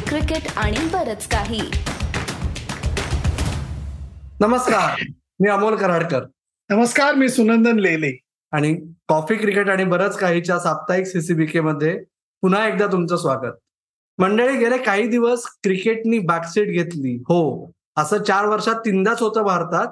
Cricket 0.00 0.52
आणि 0.56 0.76
बरच 0.92 1.28
काही. 1.28 1.60
नमस्कार 4.40 5.02
मी 5.40 5.48
अमोल 5.48 5.76
कराडकर. 5.76 6.24
नमस्कार 6.70 7.14
मी 7.14 7.28
सुनंदन 7.28 7.78
लेले. 7.78 8.20
आणि 8.52 8.80
कॉफी 9.08 9.34
क्रिकेट 9.34 9.68
आणि 9.68 9.84
बरंच 9.84 10.16
काहीच्या 10.18 10.58
साप्ताहिक 10.58 11.06
सीसीबीके 11.06 11.60
मध्ये 11.60 11.98
पुन्हा 12.42 12.68
एकदा 12.68 12.86
तुमचं 12.86 13.16
स्वागत. 13.16 13.52
मंडळी 14.18 14.56
गेले 14.56 14.78
काही 14.78 15.08
दिवस 15.08 15.42
क्रिकेटनी 15.62 16.18
बॅकसीट 16.18 16.68
घेतली. 16.68 17.16
हो 17.16 17.72
असं 17.96 18.22
चार 18.22 18.46
वर्षात 18.46 18.74
तीनदाच 18.74 19.22
होतं 19.22 19.42
भारतात. 19.42 19.86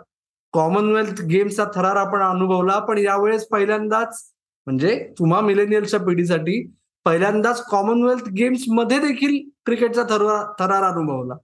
कॉमनवेल्थ 0.52 1.22
गेम्सचा 1.22 1.64
थरार 1.74 1.96
आपण 1.96 2.22
अनुभवला 2.22 2.78
पण 2.78 2.98
यावेळेस 2.98 3.46
पहिल्यांदाच 3.46 4.32
म्हणजे 4.66 5.12
तुम्हा 5.18 5.40
मिलेनियलच्या 5.40 6.00
पिढीसाठी 6.00 6.74
पहिल्यांदाच 7.04 7.64
कॉमनवेल्थ 7.70 8.28
गेम्समध्ये 8.28 8.98
देखील 8.98 9.38
क्रिकेटचा 9.66 10.02
थरार 10.02 10.44
थरार 10.58 10.82
अनुभवला. 10.84 11.34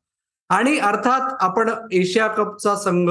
आणि 0.51 0.79
अर्थात 0.79 1.37
आपण 1.41 1.71
एशिया 1.93 2.27
कपचा 2.27 2.75
संघ 2.77 3.11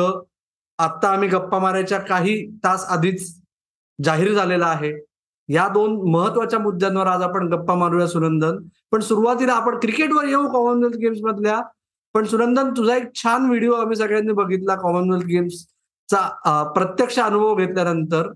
आता 0.80 1.10
आम्ही 1.10 1.30
गप्पा 1.30 1.60
मारायच्या 1.60 2.00
काही 2.00 2.36
तास 2.64 2.86
आधीच 2.90 3.36
जाहीर 4.04 4.34
झालेला 4.34 4.68
आहे. 4.68 4.94
या 5.50 5.68
दोन 5.68 5.94
महत्त्वाच्या 6.12 6.60
मुद्द्यांवर 6.60 7.08
आज 7.08 7.22
आपण 7.22 7.48
गप्पा 7.54 7.76
मारूया 7.76 8.08
सुनंदन. 8.08 8.58
पण 8.92 9.00
सुरुवातीला 9.00 9.54
आपण 9.54 9.80
क्रिकेटवर 9.80 10.24
येऊ 10.24 10.48
कॉमनवेल्थ 10.50 10.98
गेम्स 10.98 11.20
मधल्या. 11.24 11.62
पण 12.14 12.26
सुनंदन 12.26 12.72
तुझा 12.78 12.96
एक 12.96 13.14
छान 13.16 13.46
व्हिडिओ 13.46 13.74
आम्ही 13.74 13.96
सगळ्यांनी 13.96 14.34
बघितला 14.34 14.76
कॉमनवेल्थ 14.76 15.26
गेम्सचा 15.26 16.64
प्रत्यक्ष 16.76 17.20
अनुभव 17.20 17.56
घेतल्यानंतर. 17.56 18.32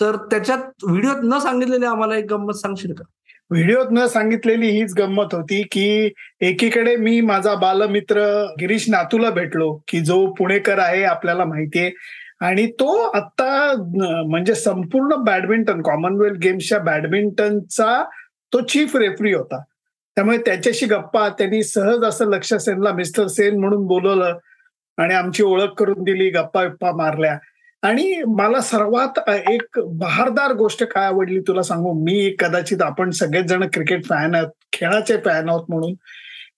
तर 0.00 0.16
त्याच्यात 0.30 0.84
व्हिडिओत 0.84 1.22
न 1.22 1.38
सांगितलेले 1.38 1.86
आम्हाला 1.86 2.16
एक 2.16 2.26
गंमत 2.30 2.52
सांगशील 2.52 2.94
का? 2.94 3.04
व्हिडिओत 3.52 3.86
न 3.90 4.06
सांगितलेली 4.06 4.66
हीच 4.70 4.94
गंमत 4.98 5.32
होती 5.32 5.62
की 5.62 6.12
एकीकडे 6.40 6.96
मी 6.96 7.20
माझा 7.20 7.54
बालमित्र 7.54 8.20
गिरीश 8.60 8.84
नातूला 8.90 9.30
भेटलो 9.30 9.72
की 9.88 10.00
जो 10.00 10.26
पुणेकर 10.32 10.78
आहे 10.78 11.02
आपल्याला 11.04 11.44
माहितीये. 11.44 11.90
आणि 12.40 12.66
तो 12.66 12.96
आता 13.10 13.72
म्हणजे 14.28 14.54
संपूर्ण 14.54 15.16
बॅडमिंटन 15.16 15.82
कॉमनवेल्थ 15.82 16.38
गेम्सच्या 16.38 16.78
बॅडमिंटनचा 16.78 18.04
तो 18.52 18.60
चीफ 18.60 18.96
रेफरी 18.96 19.32
होता. 19.34 19.62
त्यामुळे 20.16 20.38
त्याच्याशी 20.38 20.86
गप्पा 20.86 21.28
त्यांनी 21.28 21.62
सहज 21.62 22.04
असं 22.04 22.26
लक्ष 22.26 22.54
सेनला 22.54 22.92
मिस्टर 22.92 23.26
सेन 23.26 23.58
म्हणून 23.60 23.86
बोलवलं. 23.86 24.38
आणि 24.98 25.14
आमची 25.14 25.42
ओळख 25.42 25.72
करून 25.78 26.02
दिली 26.02 26.30
गप्पा 26.30 26.62
विप्पा 26.62 26.92
मारल्या. 26.92 27.38
आणि 27.82 28.22
मला 28.28 28.60
सर्वात 28.60 29.18
एक 29.30 29.78
बहारदार 29.78 30.52
गोष्ट 30.52 30.82
काय 30.84 31.06
आवडली 31.06 31.40
तुला 31.40 31.62
सांगू? 31.62 31.92
मी 32.04 32.34
कदाचित 32.38 32.82
आपण 32.82 33.10
सगळेच 33.10 33.44
जण 33.44 33.64
क्रिकेट 33.72 34.04
फॅन 34.04 34.34
आहोत 34.34 34.48
खेळाचे 34.72 35.16
फॅन 35.24 35.48
आहोत 35.48 35.64
म्हणून 35.68 35.94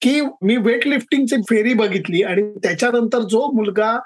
की 0.03 0.21
मी 0.43 0.57
वेट 0.57 0.87
लिफ्टिंगची 0.87 1.37
फेरी 1.51 1.75
बघितली 1.75 2.23
आणि 2.23 2.43
त्याच्यानंतर 2.63 3.19
जो 3.21 3.51
मुलगा 3.53 3.99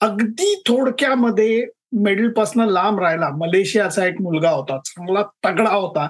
अगदी 0.00 0.54
थोडक्यामध्ये 0.66 1.66
मेडलपासनं 1.92 2.66
लांब 2.66 3.00
राहिला 3.00 3.28
मलेशियाचा 3.30 4.06
एक 4.06 4.20
मुलगा 4.20 4.50
होता 4.50 4.78
चांगला 4.84 5.22
तगडा 5.46 5.70
होता 5.70 6.08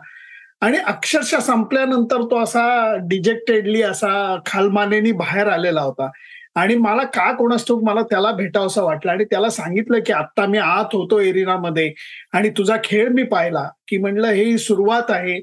आणि 0.61 0.79
अक्षरशः 0.79 1.39
संपल्यानंतर 1.39 2.23
तो 2.23 2.43
असा 2.43 2.95
डिजेक्टेडली 3.03 3.83
असा 3.83 4.11
खालमानेनी 4.47 5.13
बाहेर 5.13 5.47
आलेला 5.47 5.81
होता. 5.81 6.11
आणि 6.55 6.75
मला 6.75 7.03
का 7.05 7.31
कोणास 7.33 7.65
मला 7.83 8.03
त्याला 8.03 8.31
भेटावंसं 8.33 8.85
वाटलं? 8.85 9.13
आणि 9.13 9.25
त्याला 9.25 9.51
सांगितलं 9.51 9.99
की 10.07 10.13
आता 10.13 10.47
मी 10.47 10.59
आत 10.59 10.95
होतो 10.95 11.21
एरिनामध्ये 11.21 11.93
आणि 12.33 12.51
तुझा 12.59 12.77
खेळ 12.85 13.09
मी 13.09 13.23
पाहिला. 13.23 13.69
की 13.89 13.99
म्हणलं 13.99 14.27
हे 14.29 14.57
सुरुवात 14.59 15.11
आहे. 15.11 15.41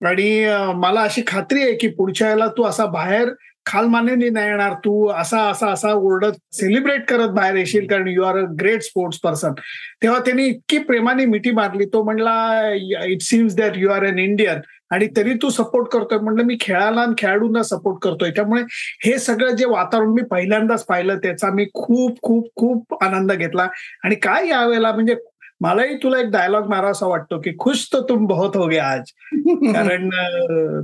आणि 0.00 0.46
मला 0.76 1.00
अशी 1.00 1.22
खात्री 1.26 1.62
आहे 1.62 1.74
की 1.76 1.88
पुढच्या 1.88 2.28
वेळेला 2.28 2.46
तू 2.56 2.62
असा 2.64 2.86
बाहेर 2.86 3.28
खालमानेनी 3.66 4.28
नाही 4.30 4.48
येणार. 4.48 4.72
तू 4.84 5.08
असा 5.08 5.40
असा 5.50 5.70
असा 5.72 5.92
ओरडत 5.92 6.36
सेलिब्रेट 6.52 7.04
करत 7.08 7.28
बाहेर 7.28 7.54
येशील 7.56 7.86
कारण 7.86 8.08
you 8.08 8.22
are 8.22 8.36
a 8.38 8.44
great 8.60 8.82
sports 8.82 9.18
person 9.20 9.52
तेव्हा 10.02 10.20
त्यांनी 10.20 10.44
इतकी 10.46 10.78
प्रेमाने 10.78 11.24
मिठी 11.24 11.50
मारली. 11.50 11.84
तो 11.84 12.02
म्हणला 12.04 13.04
it 13.04 13.22
seems 13.22 13.56
that 13.56 13.72
you 13.76 13.90
are 13.90 14.02
an 14.02 14.18
Indian 14.18 14.60
आणि 14.90 15.08
तरी 15.16 15.34
तू 15.34 15.50
सपोर्ट 15.50 15.88
करतोय. 15.88 16.18
म्हणलं 16.18 16.42
मी 16.42 16.56
खेळाला 16.60 17.00
आणि 17.00 17.14
खेळाडूंना 17.18 17.62
सपोर्ट 17.62 17.98
करतोय. 18.02 18.30
त्यामुळे 18.30 18.62
हे 19.04 19.18
सगळं 19.18 19.56
जे 19.56 19.64
वातावरण 19.64 20.08
मी 20.08 20.22
पहिल्यांदाच 20.22 20.84
पाहिलं 20.84 21.18
त्याचा 21.18 21.50
मी 21.50 21.66
खूप 21.74 22.18
खूप 22.22 22.48
खूप 22.56 23.04
आनंद 23.04 23.32
घेतला. 23.32 23.68
आणि 24.04 24.14
काय 24.14 24.48
यावेळेला 24.48 24.92
म्हणजे 24.92 25.16
मलाही 25.60 25.96
तुला 25.96 26.18
एक 26.18 26.26
डायलॉग 26.26 26.68
मारावासा 26.68 27.06
वाटतो 27.06 27.38
की 27.40 27.52
खुश 27.58 27.88
तो 27.92 28.00
तुम 28.08 28.26
बहुत 28.26 28.56
हो 28.56 28.66
गया 28.66 28.84
आज. 28.86 29.10
कारण 29.74 30.08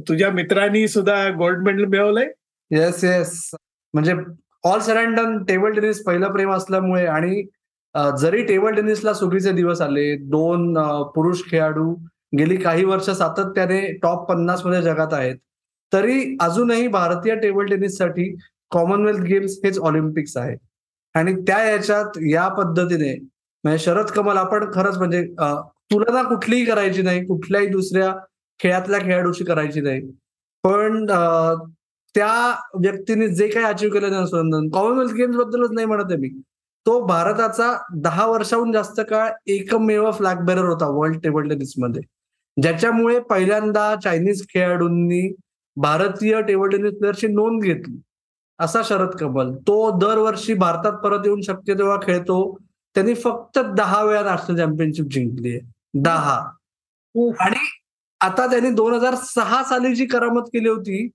तुझ्या 0.09 0.31
मित्रांनी 0.31 0.89
सुद्धा 0.89 1.29
गोल्ड 1.29 1.59
मेडल 1.59 1.85
मिळवलंय. 1.85 2.29
येस 2.71 3.05
येस 3.05 3.51
म्हणजे 3.95 4.15
ऑल 4.65 4.81
सॅरँडन 4.81 5.43
टेबल 5.45 5.73
टेनिस 5.73 6.03
पहिलं 6.05 6.33
प्रेम 6.33 6.53
असल्यामुळे 6.53 7.07
आणि 7.07 7.43
जरी 8.21 8.43
टेबल 8.43 8.75
टेनिसला 8.75 9.13
सुगीचे 9.13 9.53
दिवस 9.53 9.81
आले 9.81 10.15
दोन 10.17 10.75
पुरुष 11.15 11.43
खेळाडू 11.51 11.95
गेली 12.39 12.57
काही 12.57 12.85
वर्ष 12.85 13.11
सातत्याने 13.11 13.81
टॉप 14.03 14.29
पन्नासमध्ये 14.29 14.83
जगात 14.83 15.13
आहेत. 15.13 15.37
तरी 15.93 16.37
अजूनही 16.41 16.87
भारतीय 16.89 17.35
टेबल 17.41 17.67
टेनिससाठी 17.67 18.35
कॉमनवेल्थ 18.73 19.21
गेम्स 19.23 19.59
हेच 19.65 19.79
ऑलिम्पिक्स 19.79 20.37
आहे 20.37 20.57
आणि 21.15 21.35
त्या 21.49 21.59
याच्यात 21.65 22.19
या 22.31 22.47
पद्धतीने 22.55 23.15
म्हणजे 23.65 23.79
शरद 23.85 24.07
कमल 24.15 24.37
आपण 24.37 24.71
खरंच 24.75 24.97
म्हणजे 24.99 25.23
तुलना 25.91 26.23
कुठलीही 26.29 26.65
करायची 26.65 27.03
नाही 27.03 27.25
कुठल्याही 27.27 27.67
दुसऱ्या 27.67 28.13
खेळातल्या 28.61 29.01
खेळाडूशी 29.01 29.45
करायची 29.45 29.81
नाही. 29.81 30.01
पण 30.65 31.05
त्या 32.15 32.33
व्यक्तीने 32.83 33.29
जे 33.29 33.49
काही 33.49 33.67
अचीव 33.67 33.91
केलं 33.93 34.11
ना 34.11 34.59
कॉमनवेल्थ 34.75 35.15
गेम्स 35.15 35.37
बद्दलच 35.37 35.71
नाही 35.73 35.87
म्हणत 35.87 36.11
आहे 36.11 36.19
मी. 36.21 36.29
तो 36.87 37.01
भारताचा 37.07 37.73
दहा 38.03 38.27
वर्षाहून 38.27 38.73
जास्त 38.73 39.01
काळ 39.11 39.31
एकमेव 39.53 40.11
फ्लॅग 40.11 40.45
बेरर 40.47 40.65
होता 40.69 40.89
वर्ल्ड 40.97 41.21
टेबल 41.23 41.49
टेनिसमध्ये 41.49 42.03
ज्याच्यामुळे 42.63 43.21
पहिल्यांदा 43.21 43.95
चायनीज 44.05 44.47
खेळाडूंनी 44.49 45.35
भारतीय 45.77 46.43
टेबल 46.43 46.69
टेनिस 46.69 46.93
प्लेअरची 46.93 47.27
नोंद 47.27 47.63
घेतली. 47.63 48.01
असा 48.59 48.81
शरद 48.85 49.11
कमल. 49.11 49.55
तो 49.55 49.99
दरवर्षी 49.99 50.55
भारतात 50.55 50.93
परत 50.93 51.21
येऊन 51.25 51.41
शक्य 51.41 51.75
तेव्हा 51.75 51.97
खेळतो. 51.97 52.59
त्यांनी 52.95 53.15
फक्त 53.15 53.59
दहा 53.59 54.05
वेळा 54.05 54.23
नॅशनल 54.23 54.57
चॅम्पियनशिप 54.57 55.07
जिंकली 55.11 55.51
आहे. 55.51 55.61
दहा. 55.95 56.39
आणि 57.41 57.59
आता 58.21 58.47
त्यांनी 58.47 58.71
दोन 58.71 58.95
हजार 58.95 59.15
सहा 59.15 59.63
साली 59.65 59.95
जी 59.95 60.07
करामत 60.07 60.43
केली 60.43 60.69
होती 60.69 61.09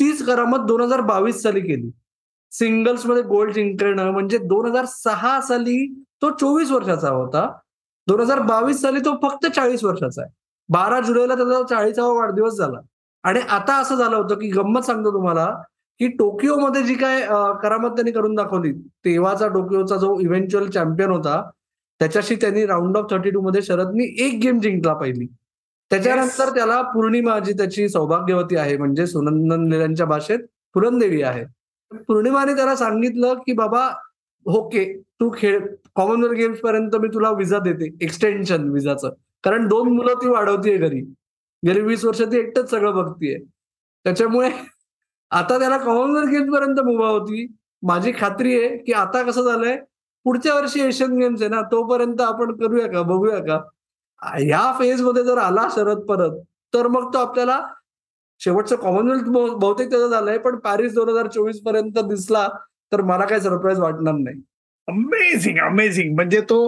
तीच 0.00 0.26
करामत 0.26 0.58
दोन 0.58 0.80
हजार 0.80 1.00
बावीस 1.00 1.42
साली 1.42 1.60
केली. 1.60 1.90
सिंगल्समध्ये 2.52 3.22
गोल्ड 3.22 3.52
जिंकणं 3.52 4.10
म्हणजे 4.10 4.38
दोन 4.38 4.66
हजार 4.66 4.84
सहा 4.84 5.40
साली 5.40 6.04
तो 6.22 6.30
चोवीस 6.30 6.70
वर्षाचा 6.70 7.10
होता. 7.10 7.52
दोन 8.06 8.20
हजार 8.20 8.38
बावीस 8.38 8.80
साली 8.80 9.00
तो 9.00 9.28
फक्त 9.28 9.46
चाळीस 9.46 9.84
वर्षाचा 9.84 10.22
आहे. 10.22 10.37
बारा 10.68 11.00
जुलैला 11.00 11.34
त्याचा 11.34 11.62
चाळीसावा 11.68 12.12
वाढदिवस 12.14 12.56
झाला. 12.58 12.80
आणि 13.24 13.40
आता 13.48 13.76
असं 13.80 13.96
झालं 13.96 14.16
होतं 14.16 14.38
की 14.38 14.48
गंमत 14.50 14.82
सांगतो 14.82 15.12
तुम्हाला 15.12 15.46
की 16.00 16.08
टोकियोमध्ये 16.18 16.82
जी 16.82 16.94
काय 16.94 17.20
करामत 17.62 17.90
त्यांनी 17.90 18.10
करून 18.12 18.34
दाखवली 18.34 18.72
तेव्हाचा 19.04 19.46
टोकियोचा 19.48 19.96
जो 19.96 20.18
इव्हेंच्युअल 20.20 20.68
चॅम्पियन 20.70 21.10
होता 21.10 21.40
त्याच्याशी 22.00 22.34
त्यांनी 22.40 22.64
राऊंड 22.66 22.96
ऑफ 22.96 23.10
थर्टी 23.10 23.30
टू 23.30 23.40
मध्ये 23.42 23.62
शरदनी 23.62 24.04
एक 24.24 24.38
गेम 24.42 24.58
जिंकला 24.60 24.94
पहिली. 24.94 25.26
त्याच्यानंतर 25.90 26.54
त्याला 26.54 26.80
पौर्णिमा 26.94 27.38
जी 27.38 27.52
त्याची 27.52 27.88
सौभाग्यवती 27.88 28.56
आहे 28.56 28.76
म्हणजे 28.76 29.06
सुनंदन 29.06 29.66
लेल्यांच्या 29.68 30.06
भाषेत 30.06 30.38
पुरणदेवी 30.74 31.22
आहे. 31.22 31.44
पौर्णिमाने 32.08 32.54
त्याला 32.56 32.74
सांगितलं 32.76 33.34
की 33.46 33.52
बाबा 33.52 33.88
ओके 34.46 34.84
तू 35.20 35.30
खेळ 35.36 35.58
कॉमनवेल्थ 35.96 36.34
गेम्स 36.36 36.60
पर्यंत 36.60 36.96
मी 36.96 37.08
तुला 37.14 37.30
विजा 37.38 37.58
देते 37.58 37.88
एक्सटेन्शन 38.04 38.68
विजाचं 38.70 39.10
कारण 39.44 39.66
दोन 39.68 39.88
मुलं 39.88 40.14
ती 40.22 40.28
वाढवतीये 40.28 40.76
घरी. 40.78 41.00
गेली 41.62 41.80
वीस 41.80 42.04
वर्ष 42.04 42.20
ती 42.22 42.38
एकटंच 42.38 42.70
सगळं 42.70 42.94
बघतीये. 42.94 43.38
त्याच्यामुळे 44.04 44.50
आता 45.30 45.58
त्याला 45.58 45.76
कॉमनवेल्थ 45.78 46.30
गेम्स 46.30 46.52
पर्यंत 46.52 46.80
मुभा 46.80 47.08
होती 47.08 47.46
माझी 47.82 48.12
खात्री 48.18 48.54
आहे 48.58 48.76
की 48.78 48.92
आता 48.92 49.22
कसं 49.22 49.42
झालंय 49.42 49.76
पुढच्या 50.26 50.54
वर्षी 50.54 50.80
एशियन 50.80 51.16
गेम्स 51.18 51.42
आहे 51.42 51.50
ना 51.50 51.60
तोपर्यंत 51.62 52.20
आपण 52.20 52.54
करूया 52.56 52.86
का 52.92 53.02
बघूया 53.02 53.38
का? 53.38 53.58
ह्या 54.22 54.72
फेजमध्ये 54.78 55.24
जर 55.24 55.38
आला 55.38 55.66
शरद 55.74 56.00
परत 56.06 56.38
तर 56.74 56.86
मग 56.88 57.12
तो 57.14 57.18
आपल्याला 57.18 57.60
शेवटचं 58.40 58.76
कॉमनवेल्थ 58.76 59.28
बहुतेक 59.28 59.90
त्याचं 59.90 60.08
झालंय 60.08 60.38
पण 60.38 60.56
पॅरिस 60.58 60.94
दोन 60.94 61.08
हजार 61.08 61.28
चोवीसपर्यंत 61.28 61.98
दिसला 62.08 62.48
तर 62.92 63.02
मला 63.02 63.24
काही 63.26 63.40
सरप्राईज 63.40 63.78
वाटणार 63.78 64.14
नाही. 64.14 64.40
अमेझिंग 64.88 65.58
अमेझिंग 65.60 66.14
म्हणजे 66.14 66.40
तो 66.50 66.58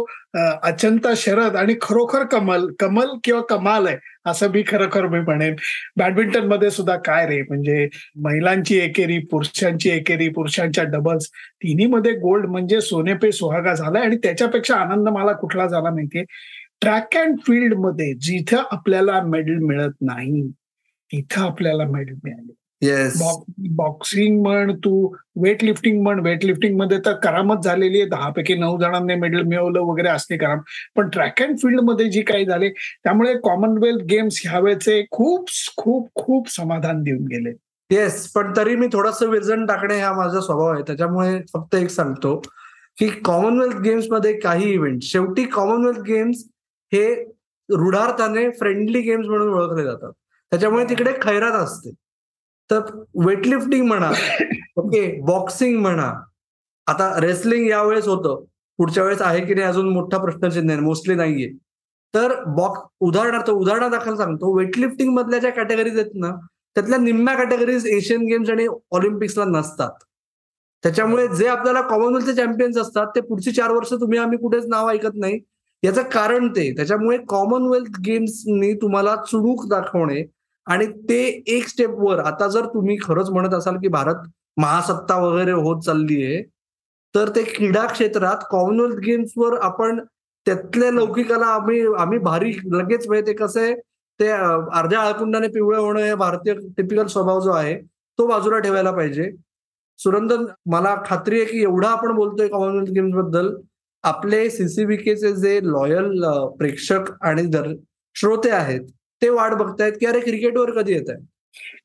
अचंता 0.63 1.13
शरद 1.17 1.57
आणि 1.57 1.75
खरोखर 1.83 2.25
कमल 2.33 2.67
कमल 2.81 3.09
किंवा 3.25 3.41
कमाल 3.51 3.87
आहे 3.87 3.97
असं 4.27 4.51
मी 4.53 4.63
खरोखर 4.69 5.07
मी 5.09 5.21
म्हणेन. 5.21 5.55
बॅडमिंटनमध्ये 5.97 6.71
सुद्धा 6.71 6.97
काय 7.07 7.27
रे? 7.29 7.41
म्हणजे 7.43 7.89
महिलांची 8.25 8.79
एकेरी 8.79 9.19
पुरुषांची 9.31 9.91
एकेरी 9.91 10.29
पुरुषांच्या 10.29 10.85
डबल्स 10.85 11.29
तिन्हीमध्ये 11.63 12.13
गोल्ड 12.19 12.47
म्हणजे 12.47 12.81
सोने 12.81 13.15
पे 13.23 13.33
सुहागा 13.33 13.75
झालाय 13.75 14.03
आणि 14.03 14.17
त्याच्यापेक्षा 14.17 14.77
आनंद 14.77 15.09
मला 15.09 15.33
कुठला 15.33 15.67
झाला 15.67 15.91
माहितीये? 15.91 16.25
ट्रॅक 16.83 17.17
अँड 17.17 17.39
फील्डमध्ये 17.47 18.13
जिथं 18.21 18.63
आपल्याला 18.73 19.21
मेडल 19.23 19.59
मिळत 19.65 19.95
नाही 20.03 20.47
तिथं 21.11 21.43
आपल्याला 21.43 21.85
मेडल 21.91 22.15
मिळाले. 22.25 22.53
येस 22.83 23.21
बॉक्सिंग 23.77 24.41
म्हण 24.43 24.75
तू 24.75 25.15
वेट 25.43 25.63
लिफ्टिंग 25.65 26.03
म्हण 26.03 26.21
वेट 26.21 26.45
लिफ्टिंगमध्ये 26.45 26.99
तर 27.07 27.13
करामत 27.13 27.65
झालेली 27.65 28.01
आहे. 28.01 28.09
दहा 28.09 28.31
पैकी 28.31 28.55
नऊ 28.55 28.79
जणांनी 28.81 29.15
मेडल 29.15 29.43
मिळवलं 29.43 29.81
वगैरे 29.81 30.09
असते 30.09 30.37
कराम. 30.37 30.61
पण 30.97 31.09
ट्रॅक 31.09 31.43
अँड 31.43 31.57
फील्डमध्ये 31.59 32.09
जी 32.11 32.23
काही 32.23 32.47
झाले 32.47 32.69
त्यामुळे 32.69 33.35
कॉमनवेल्थ 33.45 34.05
गेम्स 34.05 34.41
ह्यावेळेचे 34.45 35.03
खूप 35.11 35.49
खूप 35.77 36.09
खूप 36.15 36.51
समाधान 36.51 37.03
देऊन 37.03 37.27
गेले. 37.27 37.53
येस 37.91 38.27
पण 38.33 38.53
तरी 38.57 38.77
मी 38.77 38.87
थोडस 38.93 39.23
विरजन 39.23 39.67
टाकणे 39.67 40.01
हा 40.01 40.13
माझा 40.13 40.41
स्वभाव 40.41 40.73
आहे. 40.73 40.83
त्याच्यामुळे 40.87 41.39
फक्त 41.55 41.75
एक 41.75 41.91
सांगतो 41.91 42.37
की 42.99 43.09
कॉमनवेल्थ 43.25 43.77
गेम्समध्ये 43.77 44.33
काही 44.39 44.73
इव्हेंट 44.73 45.03
शेवटी 45.03 45.45
कॉमनवेल्थ 45.45 46.01
गेम्स 46.01 46.45
हे 46.93 47.05
रुढार्थाने 47.69 48.49
फ्रेंडली 48.51 49.01
गेम्स 49.01 49.27
म्हणून 49.29 49.55
ओळखले 49.55 49.85
जातात. 49.85 50.13
त्याच्यामुळे 50.53 50.85
तिकडे 50.85 51.13
खैरात 51.23 51.53
असते. 51.53 51.91
तर 52.71 52.81
वेटलिफ्टिंग 53.25 53.87
म्हणा 53.87 54.11
ओके 54.77 55.21
बॉक्सिंग 55.27 55.79
म्हणा. 55.81 56.13
आता 56.87 57.21
रेसलिंग 57.21 57.67
यावेळेस 57.69 58.07
होतं. 58.09 58.45
पुढच्या 58.79 59.05
वेळेस 59.05 59.23
आहे 59.23 59.45
की 59.47 59.55
नाही 59.55 59.67
अजून 59.67 59.89
मोठा 59.89 60.19
प्रश्नचिन्ह 60.19 60.73
आहे 60.73 60.81
मोस्टली 60.83 61.15
नाहीये. 61.15 61.49
तर 62.15 62.33
बॉक्स 62.47 62.81
उदाहरणार्थ 63.01 63.51
उदाहरणादाखल 63.51 64.15
सांगतो. 64.17 64.57
वेटलिफ्टिंग 64.59 65.13
मधल्या 65.15 65.39
ज्या 65.39 65.51
कॅटेगरीज 65.53 65.99
आहेत 65.99 66.11
ना 66.15 66.31
त्यातल्या 66.77 66.99
निम्म्या 66.99 67.35
कॅटेगरीज 67.37 67.87
एशियन 67.87 68.25
गेम्स 68.25 68.51
आणि 68.51 68.67
ऑलिम्पिक्सला 68.93 69.45
नसतात. 69.45 69.91
त्याच्यामुळे 70.85 71.27
जे 71.29 71.47
आपल्याला 71.49 71.81
कॉमनवेल्थचे 71.81 72.35
चॅम्पियन्स 72.35 72.79
असतात 72.79 73.07
ते 73.17 73.21
पुढची 73.21 73.53
चार 73.53 73.71
वर्ष 73.71 73.93
तुम्ही 73.93 74.19
आम्ही 74.19 74.39
कुठेच 74.39 74.67
नाव 74.69 74.89
ऐकत 74.91 75.15
नाही. 75.15 75.39
याचं 75.83 76.03
कारण 76.03 76.49
ते. 76.49 76.71
त्याच्यामुळे 76.77 77.19
कॉमनवेल्थ 77.29 78.01
गेम्सनी 78.07 78.73
तुम्हाला 78.75 79.17
चुणूक 79.17 79.69
दाखवणे 79.69 80.23
आणि 80.71 80.87
ते 81.09 81.21
एक 81.49 81.69
स्टेप 81.69 81.91
वर 81.99 82.19
आता 82.21 82.47
जर 82.49 82.67
तुम्ही 82.75 82.97
खरंच 83.03 83.31
म्हणत 83.31 83.55
असाल 83.55 83.77
की 83.77 83.89
भारत 83.89 84.27
महासत्ता 84.57 85.17
वगैरे 85.19 85.53
होत 85.53 85.83
चालली 85.83 86.23
आहे 86.25 86.43
तर 87.15 87.29
ते 87.37 87.43
क्रीडा 87.45 87.87
क्षेत्रात 87.87 88.45
कॉमनवेल्थ 88.51 88.99
गेम्सवर 89.05 89.59
आपण 89.63 90.01
त्यातल्या 90.47 90.91
लौकिकाला 90.91 91.47
आम्ही 91.47 91.81
आम्ही 91.99 92.19
भारी 92.19 92.53
लगेच 92.73 93.07
म्हणजे 93.09 93.27
ते 93.27 93.33
कसं 93.35 93.61
आहे 93.61 93.75
ते 94.21 94.29
अर्ध्या 94.31 95.01
आळकुंडाने 95.01 95.49
पिवळं 95.49 95.79
होणं 95.79 96.01
हे 96.01 96.15
भारतीय 96.15 96.55
टिपिकल 96.77 97.07
स्वभाव 97.07 97.41
जो 97.41 97.53
आहे 97.53 97.77
तो 98.19 98.27
बाजूला 98.27 98.59
ठेवायला 98.59 98.91
पाहिजे. 98.93 99.31
सुरंदर 99.99 100.45
मला 100.67 100.95
खात्री 101.07 101.41
आहे 101.41 101.51
की 101.51 101.63
एवढा 101.63 101.89
आपण 101.89 102.15
बोलतोय 102.15 102.49
कॉमनवेल्थ 102.49 102.91
गेम्सबद्दल 102.91 103.55
आपले 104.05 104.49
सीसीबीकेचे 104.51 105.33
जे 105.33 105.59
लॉयल 105.63 106.23
प्रेक्षक 106.59 107.11
आणि 107.23 107.47
श्रोते 108.17 108.51
आहेत 108.51 108.81
ते 109.23 109.29
वाट 109.29 109.53
बघतायत 109.53 109.93
की 110.01 110.07
अरे 110.07 110.21
क्रिकेटवर 110.21 110.71
कधी 110.73 110.93
येत 110.93 111.11
आहे 111.11 111.29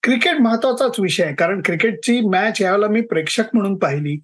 क्रिकेट 0.04 0.40
महत्वाचाच 0.42 1.00
विषय 1.00 1.24
आहे 1.24 1.34
कारण 1.36 1.62
क्रिकेटची 1.66 2.20
मॅच 2.30 2.62
यावेळेला 2.62 2.88
मी 2.88 3.02
प्रेक्षक 3.02 3.44
म्हणून 3.54 3.76
पाहिली. 3.80 4.18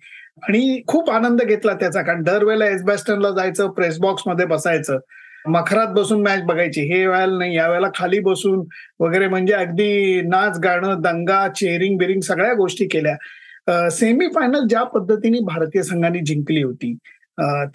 आणि 0.48 0.82
खूप 0.88 1.10
आनंद 1.12 1.42
घेतला 1.42 1.74
त्याचा 1.74 2.02
कारण 2.02 2.22
दरवेळेला 2.24 2.66
एसबॅस्टनला 2.66 3.30
जायचं 3.32 3.72
प्रेस 3.72 3.98
बॉक्समध्ये 4.00 4.46
बसायचं 4.46 5.00
मखरात 5.48 5.88
बसून 5.96 6.22
मॅच 6.24 6.44
बघायची. 6.46 6.82
हे 6.82 7.06
वेळेला 7.08 7.38
नाही 7.38 7.56
यावेळेला 7.56 7.88
खाली 7.96 8.20
बसून 8.20 8.64
वगैरे 9.00 9.28
म्हणजे 9.28 9.54
अगदी 9.54 10.22
नाच 10.28 10.60
गाणं 10.64 11.02
दंगा 11.02 11.48
चेअरिंग 11.56 11.98
बिरिंग 11.98 12.22
सगळ्या 12.28 12.54
गोष्टी 12.54 12.88
केल्या. 12.92 13.90
सेमी 13.92 14.28
फायनल 14.36 14.68
ज्या 14.70 14.84
पद्धतीने 14.84 15.40
भारतीय 15.46 15.82
संघाने 15.84 16.20
जिंकली 16.26 16.62
होती 16.64 16.96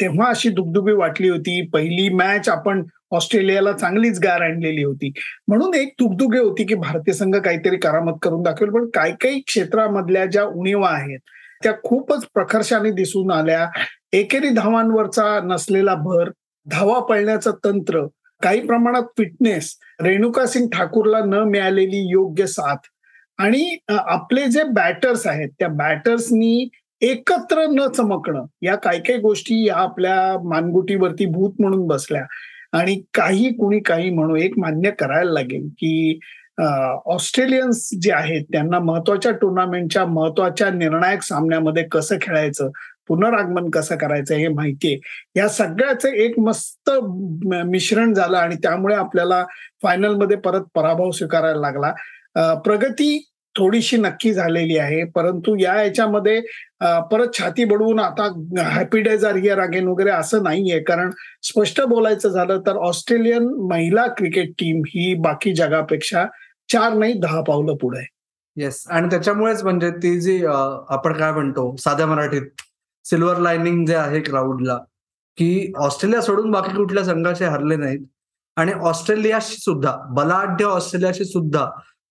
तेव्हा 0.00 0.28
अशी 0.28 0.48
दुबदुबी 0.48 0.92
वाटली 0.92 1.28
होती. 1.28 1.60
पहिली 1.68 2.08
मॅच 2.14 2.48
आपण 2.48 2.82
ऑस्ट्रेलियाला 3.10 3.72
चांगलीच 3.72 4.18
गार 4.20 4.40
आणलेली 4.40 4.82
होती. 4.84 5.12
म्हणून 5.48 5.74
एक 5.74 5.94
दुगदुगे 5.98 6.38
होती 6.38 6.64
की 6.64 6.74
भारतीय 6.74 7.14
संघ 7.14 7.36
काहीतरी 7.36 7.76
करामत 7.76 8.18
करून 8.22 8.42
दाखवेल. 8.42 8.70
पण 8.70 8.88
काही 8.94 9.12
काही 9.20 9.40
क्षेत्रामधल्या 9.40 10.24
ज्या 10.26 10.44
उणीवा 10.44 10.90
आहेत 10.90 11.18
त्या 11.62 11.72
खूपच 11.84 12.26
प्रखर्षाने 12.34 12.90
दिसून 12.90 13.30
आल्या. 13.30 13.66
एकेरी 14.12 14.48
धावांवरचा 14.48 15.38
नसलेला 15.44 15.94
भर 15.94 16.30
धावा 16.66 16.98
पळण्याचं 17.00 17.52
तंत्र 17.64 18.06
काही 18.42 18.60
प्रमाणात 18.66 19.02
फिटनेस 19.18 19.74
रेणुका 20.02 20.46
सिंग 20.46 20.68
ठाकूरला 20.72 21.18
न 21.24 21.42
मिळालेली 21.48 21.98
योग्य 22.10 22.46
साथ 22.46 22.88
आणि 23.38 23.76
आपले 23.88 24.44
जे 24.46 24.62
बॅटर्स 24.64 25.26
आहेत 25.26 25.48
त्या 25.58 25.68
बॅटर्सनी 25.68 26.68
एकत्र 27.00 27.66
न 27.70 27.86
चमकणं. 27.96 28.44
या 28.62 28.74
काही 28.76 29.00
काही 29.00 29.18
गोष्टी 29.20 29.64
या 29.66 29.76
आपल्या 29.76 30.16
मानगुटीवरती 30.48 31.26
भूत 31.26 31.60
म्हणून 31.60 31.86
बसल्या. 31.86 32.24
आणि 32.72 33.00
काही 33.14 33.52
कुणी 33.56 33.78
काही 33.80 34.10
म्हणू 34.10 34.36
एक 34.36 34.58
मान्य 34.58 34.90
करायला 34.90 35.32
लागेल 35.32 35.68
की 35.72 36.18
ऑस्ट्रेलियन्स 37.06 37.88
जे 38.02 38.12
आहेत 38.12 38.44
त्यांना 38.52 38.78
महत्त्वाच्या 38.78 39.32
टुर्नामेंटच्या 39.32 40.04
महत्त्वाच्या 40.06 40.70
निर्णायक 40.70 41.22
सामन्यामध्ये 41.22 41.82
कसं 41.92 42.16
खेळायचं 42.22 42.70
पुनरागमन 43.08 43.68
कसं 43.70 43.96
करायचं 43.96 44.34
हे 44.34 44.48
माहितीये 44.48 44.98
या 45.36 45.48
सगळ्याचं 45.48 46.08
एक 46.08 46.38
मस्त 46.38 46.90
मिश्रण 47.66 48.14
झालं 48.14 48.36
आणि 48.36 48.54
त्यामुळे 48.54 48.94
आपल्याला 48.94 49.44
फायनलमध्ये 49.82 50.36
परत 50.36 50.62
पराभव 50.74 51.10
स्वीकारायला 51.10 51.60
लागला. 51.60 51.92
प्रगती 52.54 53.28
थोडीशी 53.56 53.96
नक्की 53.96 54.32
झालेली 54.32 54.76
आहे. 54.78 55.02
परंतु 55.04 55.56
या 55.60 55.74
याच्यामध्ये 55.82 56.40
परत 57.10 57.38
छाती 57.38 57.64
बडवून 57.64 58.00
आता 58.00 58.24
happy 58.62 59.00
days 59.02 59.24
are 59.24 59.36
here 59.36 59.60
again 59.60 59.86
वगैरे 59.88 60.10
असं 60.10 60.42
नाहीये. 60.42 60.78
कारण 60.82 61.10
स्पष्ट 61.42 61.80
बोलायचं 61.82 62.28
झालं 62.28 62.60
तर 62.66 62.76
ऑस्ट्रेलियन 62.88 63.48
महिला 63.70 64.06
क्रिकेट 64.18 64.50
टीम 64.58 64.82
ही 64.88 65.12
बाकी 65.22 65.54
जगापेक्षा 65.54 66.24
चार 66.72 66.92
नाही 66.92 67.12
दहा 67.20 67.40
पावलं 67.42 67.76
पुढे 67.76 68.04
येस 68.56 68.82
आणि 68.88 69.08
त्याच्यामुळेच 69.10 69.62
म्हणजे 69.64 69.90
ती 70.02 70.18
जी 70.20 70.44
आपण 70.46 71.12
काय 71.12 71.32
म्हणतो 71.32 71.74
साध्या 71.78 72.06
मराठीत 72.06 72.62
सिल्वर 73.04 73.38
लाइनिंग 73.38 73.84
जे 73.86 73.94
आहे 73.94 74.20
क्राऊडला 74.20 74.76
की 75.38 75.72
ऑस्ट्रेलिया 75.76 76.20
सोडून 76.22 76.50
बाकी 76.50 76.76
कुठल्या 76.76 77.04
संघाचे 77.04 77.44
हरले 77.44 77.76
नाहीत. 77.76 78.06
आणि 78.56 78.72
ऑस्ट्रेलियाशी 78.72 79.56
सुद्धा 79.56 79.96
बलाढ्य 80.10 80.64
ऑस्ट्रेलियाशी 80.64 81.24
सुद्धा 81.24 81.66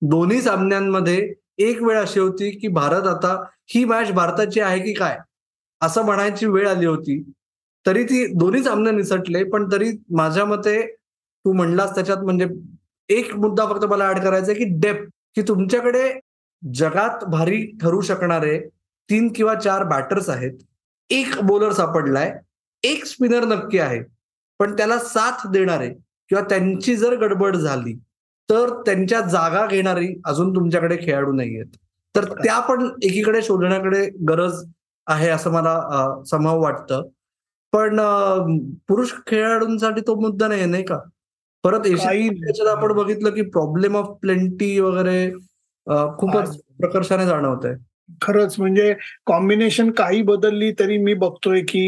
दोन्ही 0.09 0.41
सामन्यांमध्ये 0.41 1.33
एक 1.57 1.81
वेळ 1.83 1.97
अशी 1.97 2.19
होती 2.19 2.49
की 2.51 2.67
भारत 2.67 3.07
आता 3.07 3.33
ही 3.67 3.83
मॅच 3.85 4.11
भारताची 4.11 4.59
आहे 4.59 4.79
की 4.79 4.93
काय? 4.93 5.17
असं 5.81 6.05
म्हणायची 6.05 6.45
वेळ 6.45 6.67
आली 6.67 6.85
होती. 6.85 7.21
तरी 7.85 8.03
ती 8.03 8.25
दोन्ही 8.33 8.63
सामने 8.63 8.91
निसटले 8.91 9.43
पण 9.43 9.71
तरी 9.71 9.91
माझ्या 10.11 10.45
मते 10.45 10.95
तू 11.45 11.53
म्हणलास 11.53 11.95
त्याच्यात 11.95 12.17
म्हणजे 12.17 12.47
एक 13.09 13.35
मुद्दा 13.35 13.65
फक्त 13.65 13.85
मला 13.85 14.09
ऍड 14.09 14.19
करायचा 14.19 14.53
की 14.53 14.63
डेप्थ 14.79 15.09
की 15.35 15.41
तुमच्याकडे 15.41 16.11
जगात 16.73 17.23
भारी 17.23 17.65
ठरू 17.81 18.01
शकणारे 18.01 18.59
तीन 19.09 19.31
किंवा 19.33 19.53
चार 19.55 19.83
बॅटर्स 19.83 20.29
आहेत. 20.29 20.53
एक 21.09 21.39
बॉलर 21.43 21.71
सापडलाय 21.71 22.33
एक 22.83 23.05
स्पिनर 23.05 23.43
नक्की 23.45 23.79
आहे 23.79 24.01
पण 24.59 24.75
त्याला 24.77 24.97
साथ 24.99 25.47
देणारे 25.51 25.89
किंवा 26.29 26.43
त्यांची 26.43 26.95
जर 26.95 27.15
गडबड 27.15 27.55
झाली 27.55 27.93
तर 28.49 28.69
त्यांच्या 28.85 29.21
जागा 29.21 29.65
घेणारी 29.65 30.07
अजून 30.25 30.55
तुमच्याकडे 30.55 30.97
खेळाडू 31.01 31.31
नाही 31.31 31.55
आहेत 31.55 31.77
तर 32.15 32.25
त्या 32.33 32.59
पण 32.59 32.87
एकीकडे 33.03 33.41
शोधण्याकडे 33.41 34.05
गरज 34.29 34.63
आहे 35.07 35.29
असं 35.29 35.51
मला 35.51 36.23
संभव 36.25 36.61
वाटतं. 36.61 37.07
पण 37.73 37.99
पुरुष 38.87 39.11
खेळाडूंसाठी 39.27 40.01
तो 40.01 40.15
मुद्दा 40.19 40.47
नाही 40.47 40.65
नाही 40.65 40.83
का? 40.83 40.97
परत 41.63 41.79
त्याच्यात 41.79 42.67
आपण 42.67 42.93
बघितलं 42.93 43.29
की 43.29 43.41
प्रॉब्लेम 43.41 43.97
ऑफ 43.97 44.07
प्लेंटी 44.21 44.79
वगैरे 44.79 45.29
खूपच 46.17 46.55
प्रकर्षाने 46.79 47.25
जाणवत 47.25 47.65
आहे 47.65 47.75
खरंच 48.21 48.55
म्हणजे 48.59 48.93
कॉम्बिनेशन 49.25 49.91
काही 49.91 50.21
बदलली 50.21 50.71
तरी 50.71 50.97
मी 50.97 51.13
बघतोय 51.13 51.61
की 51.61 51.85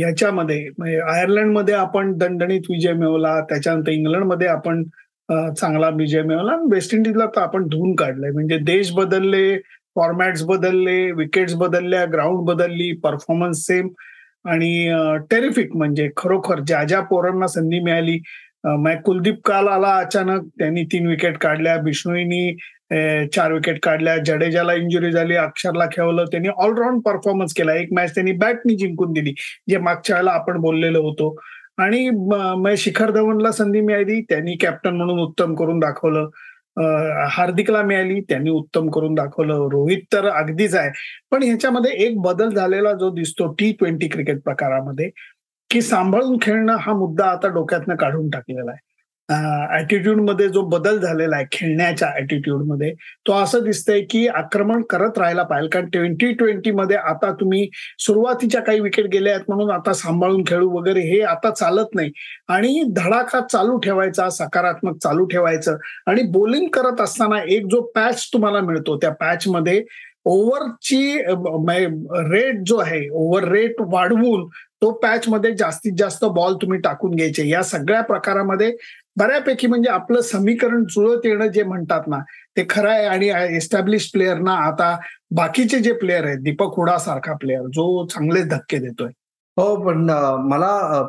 याच्यामध्ये 0.00 0.68
म्हणजे 0.78 0.98
आयर्लंडमध्ये 1.00 1.74
आपण 1.74 2.12
दणदणीत 2.18 2.70
विजय 2.70 2.92
मिळवला 2.92 3.40
त्याच्यानंतर 3.40 3.90
इंग्लंडमध्ये 3.90 4.46
आपण 4.46 4.82
चांगला 5.32 5.88
विजय 5.98 6.22
मिळवला 6.22 6.56
वेस्ट 6.72 6.94
इंडिजला 6.94 7.26
तर 7.36 7.40
आपण 7.42 7.66
धुवून 7.68 7.94
काढलंय. 7.96 8.30
म्हणजे 8.30 8.58
देश 8.64 8.92
बदलले 8.94 9.56
फॉर्मॅट्स 9.96 10.42
बदलले 10.46 11.00
विकेट्स 11.16 11.54
बदलल्या 11.56 12.04
ग्राउंड 12.12 12.46
बदलली 12.48 12.92
परफॉर्मन्स 13.02 13.64
सेम 13.66 13.88
आणि 14.50 14.70
टेरिफिक 15.30 15.76
म्हणजे 15.76 16.08
खरोखर 16.16 16.60
ज्या 16.66 16.82
ज्या 16.84 17.00
पोरांना 17.10 17.46
संधी 17.48 17.78
मिळाली 17.84 18.18
कुलदीप 19.04 19.40
काल 19.46 19.68
आला 19.68 19.94
अचानक. 19.98 20.42
त्यांनी 20.58 20.82
तीन 20.92 21.06
विकेट 21.06 21.36
काढल्या. 21.38 21.76
बिष्णोईनी 21.82 22.56
चार 23.34 23.52
विकेट 23.52 23.78
काढल्या. 23.82 24.16
जडेजाला 24.26 24.74
इंजुरी 24.74 25.10
झाली. 25.12 25.34
अक्षरला 25.36 25.86
खेळवलं. 25.92 26.24
त्यांनी 26.32 26.48
ऑलराऊंड 26.48 27.00
परफॉर्मन्स 27.06 27.54
केला. 27.56 27.74
एक 27.80 27.92
मॅच 27.96 28.14
त्यांनी 28.14 28.32
बॅटनी 28.44 28.76
जिंकून 28.78 29.12
दिली. 29.12 29.34
जे 29.70 29.78
मागच्या 29.78 30.16
वेळेला 30.16 30.32
आपण 30.32 30.60
बोललेलो 30.60 31.02
होतो. 31.08 31.34
आणि 31.78 32.76
शिखर 32.78 33.10
धवनला 33.10 33.50
संधी 33.52 33.80
मिळाली 33.80 34.20
त्यांनी 34.28 34.56
कॅप्टन 34.60 34.96
म्हणून 34.96 35.18
उत्तम 35.20 35.54
करून 35.54 35.78
दाखवलं. 35.80 36.28
हार्दिकला 37.30 37.82
मिळाली 37.82 38.20
त्यांनी 38.28 38.50
उत्तम 38.50 38.88
करून 38.90 39.14
दाखवलं. 39.14 39.68
रोहित 39.72 40.02
तर 40.12 40.26
अगदीच 40.28 40.74
आहे. 40.74 40.90
पण 41.30 41.42
ह्याच्यामध्ये 41.42 41.90
एक 42.06 42.20
बदल 42.22 42.54
झालेला 42.54 42.92
जो 43.00 43.10
दिसतो 43.14 43.52
टी 43.58 43.72
ट्वेंटी 43.78 44.08
क्रिकेट 44.08 44.42
प्रकारामध्ये 44.44 45.10
की 45.70 45.80
सांभाळून 45.82 46.36
खेळणं 46.42 46.76
हा 46.80 46.92
मुद्दा 46.98 47.26
आता 47.26 47.48
डोक्यातनं 47.54 47.96
काढून 48.00 48.28
टाकलेला 48.30 48.70
आहे. 48.70 48.80
मध्ये 49.30 50.48
जो 50.48 50.62
बदल 50.68 50.98
झालेला 50.98 51.36
आहे 51.36 51.44
खेळण्याच्या 51.52 52.08
ऍटिट्यूडमध्ये 52.16 52.92
तो 53.26 53.32
असं 53.32 53.62
दिसतंय 53.64 54.00
की 54.10 54.26
आक्रमण 54.28 54.82
करत 54.90 55.18
राहायला 55.18 55.42
पाहिजे. 55.42 55.68
कारण 55.68 55.88
ट्वेंटी 55.90 56.32
ट्वेंटी 56.34 56.70
मध्ये 56.70 56.96
आता 56.96 57.30
तुम्ही 57.40 57.68
सुरुवातीच्या 57.98 58.60
काही 58.62 58.80
विकेट 58.80 59.06
गेल्या 59.12 59.32
आहेत 59.34 59.44
म्हणून 59.48 59.70
आता 59.70 59.92
सांभाळून 59.92 60.42
खेळू 60.46 60.68
वगैरे 60.70 61.00
हे 61.02 61.20
आता 61.22 61.50
चालत 61.50 61.94
नाही. 61.94 62.10
आणि 62.48 62.82
धडाका 62.96 63.40
चालू 63.52 63.78
ठेवायचा 63.78 64.28
सकारात्मक 64.30 64.96
चालू 65.02 65.24
ठेवायचं 65.26 65.76
आणि 66.06 66.22
बोलिंग 66.32 66.68
करत 66.72 67.00
असताना 67.00 67.42
एक 67.48 67.66
जो 67.70 67.80
पॅच 67.94 68.28
तुम्हाला 68.32 68.60
मिळतो 68.60 68.96
त्या 68.96 69.10
पॅचमध्ये 69.20 69.82
ओव्हरची 70.26 71.16
रेट 72.30 72.60
जो 72.66 72.76
आहे 72.78 73.08
ओव्हर 73.12 73.48
रेट 73.48 73.80
वाढवून 73.92 74.46
तो 74.84 74.90
पॅच 75.02 75.28
मध्ये 75.28 75.52
जास्तीत 75.56 75.92
जास्त 75.98 76.24
बॉल 76.34 76.54
तुम्ही 76.62 76.78
टाकून 76.80 77.14
घ्यायचे. 77.16 77.48
या 77.48 77.62
सगळ्या 77.64 78.00
प्रकारामध्ये 78.02 78.70
बऱ्यापैकी 79.18 79.66
म्हणजे 79.66 79.90
आपलं 79.90 80.20
समीकरण 80.20 80.84
जुळत 80.90 81.26
येणं 81.26 81.46
जे 81.52 81.62
म्हणतात 81.62 82.08
ना 82.08 82.18
ते 82.56 82.64
खरं 82.70 82.90
आहे 82.90 83.04
आणि 83.06 83.28
एस्टॅब्लिश 83.56 84.10
प्लेअरना 84.12 84.54
आता 84.66 84.96
बाकीचे 85.36 85.78
जे 85.80 85.92
प्लेअर 85.92 86.24
आहेत 86.24 86.38
दीपक 86.42 86.76
हुडा 86.76 86.96
सारखा 86.98 87.34
प्लेअर 87.40 87.66
जो 87.74 88.06
चांगले 88.06 88.42
धक्के 88.50 88.78
देतोय. 88.78 89.08
हो 89.56 89.76
पण 89.84 90.10
मला 90.48 91.02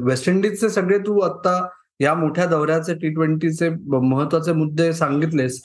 वेस्ट 0.00 0.28
इंडिजचे 0.28 0.68
सगळे 0.68 0.98
तू 0.98 1.18
आता 1.20 1.60
या 2.00 2.14
मोठ्या 2.14 2.46
दौऱ्याचे 2.46 2.94
टी 2.94 3.08
ट्वेंटीचे 3.14 3.68
महत्त्वाचे 3.88 4.52
मुद्दे 4.52 4.92
सांगितलेस. 4.92 5.62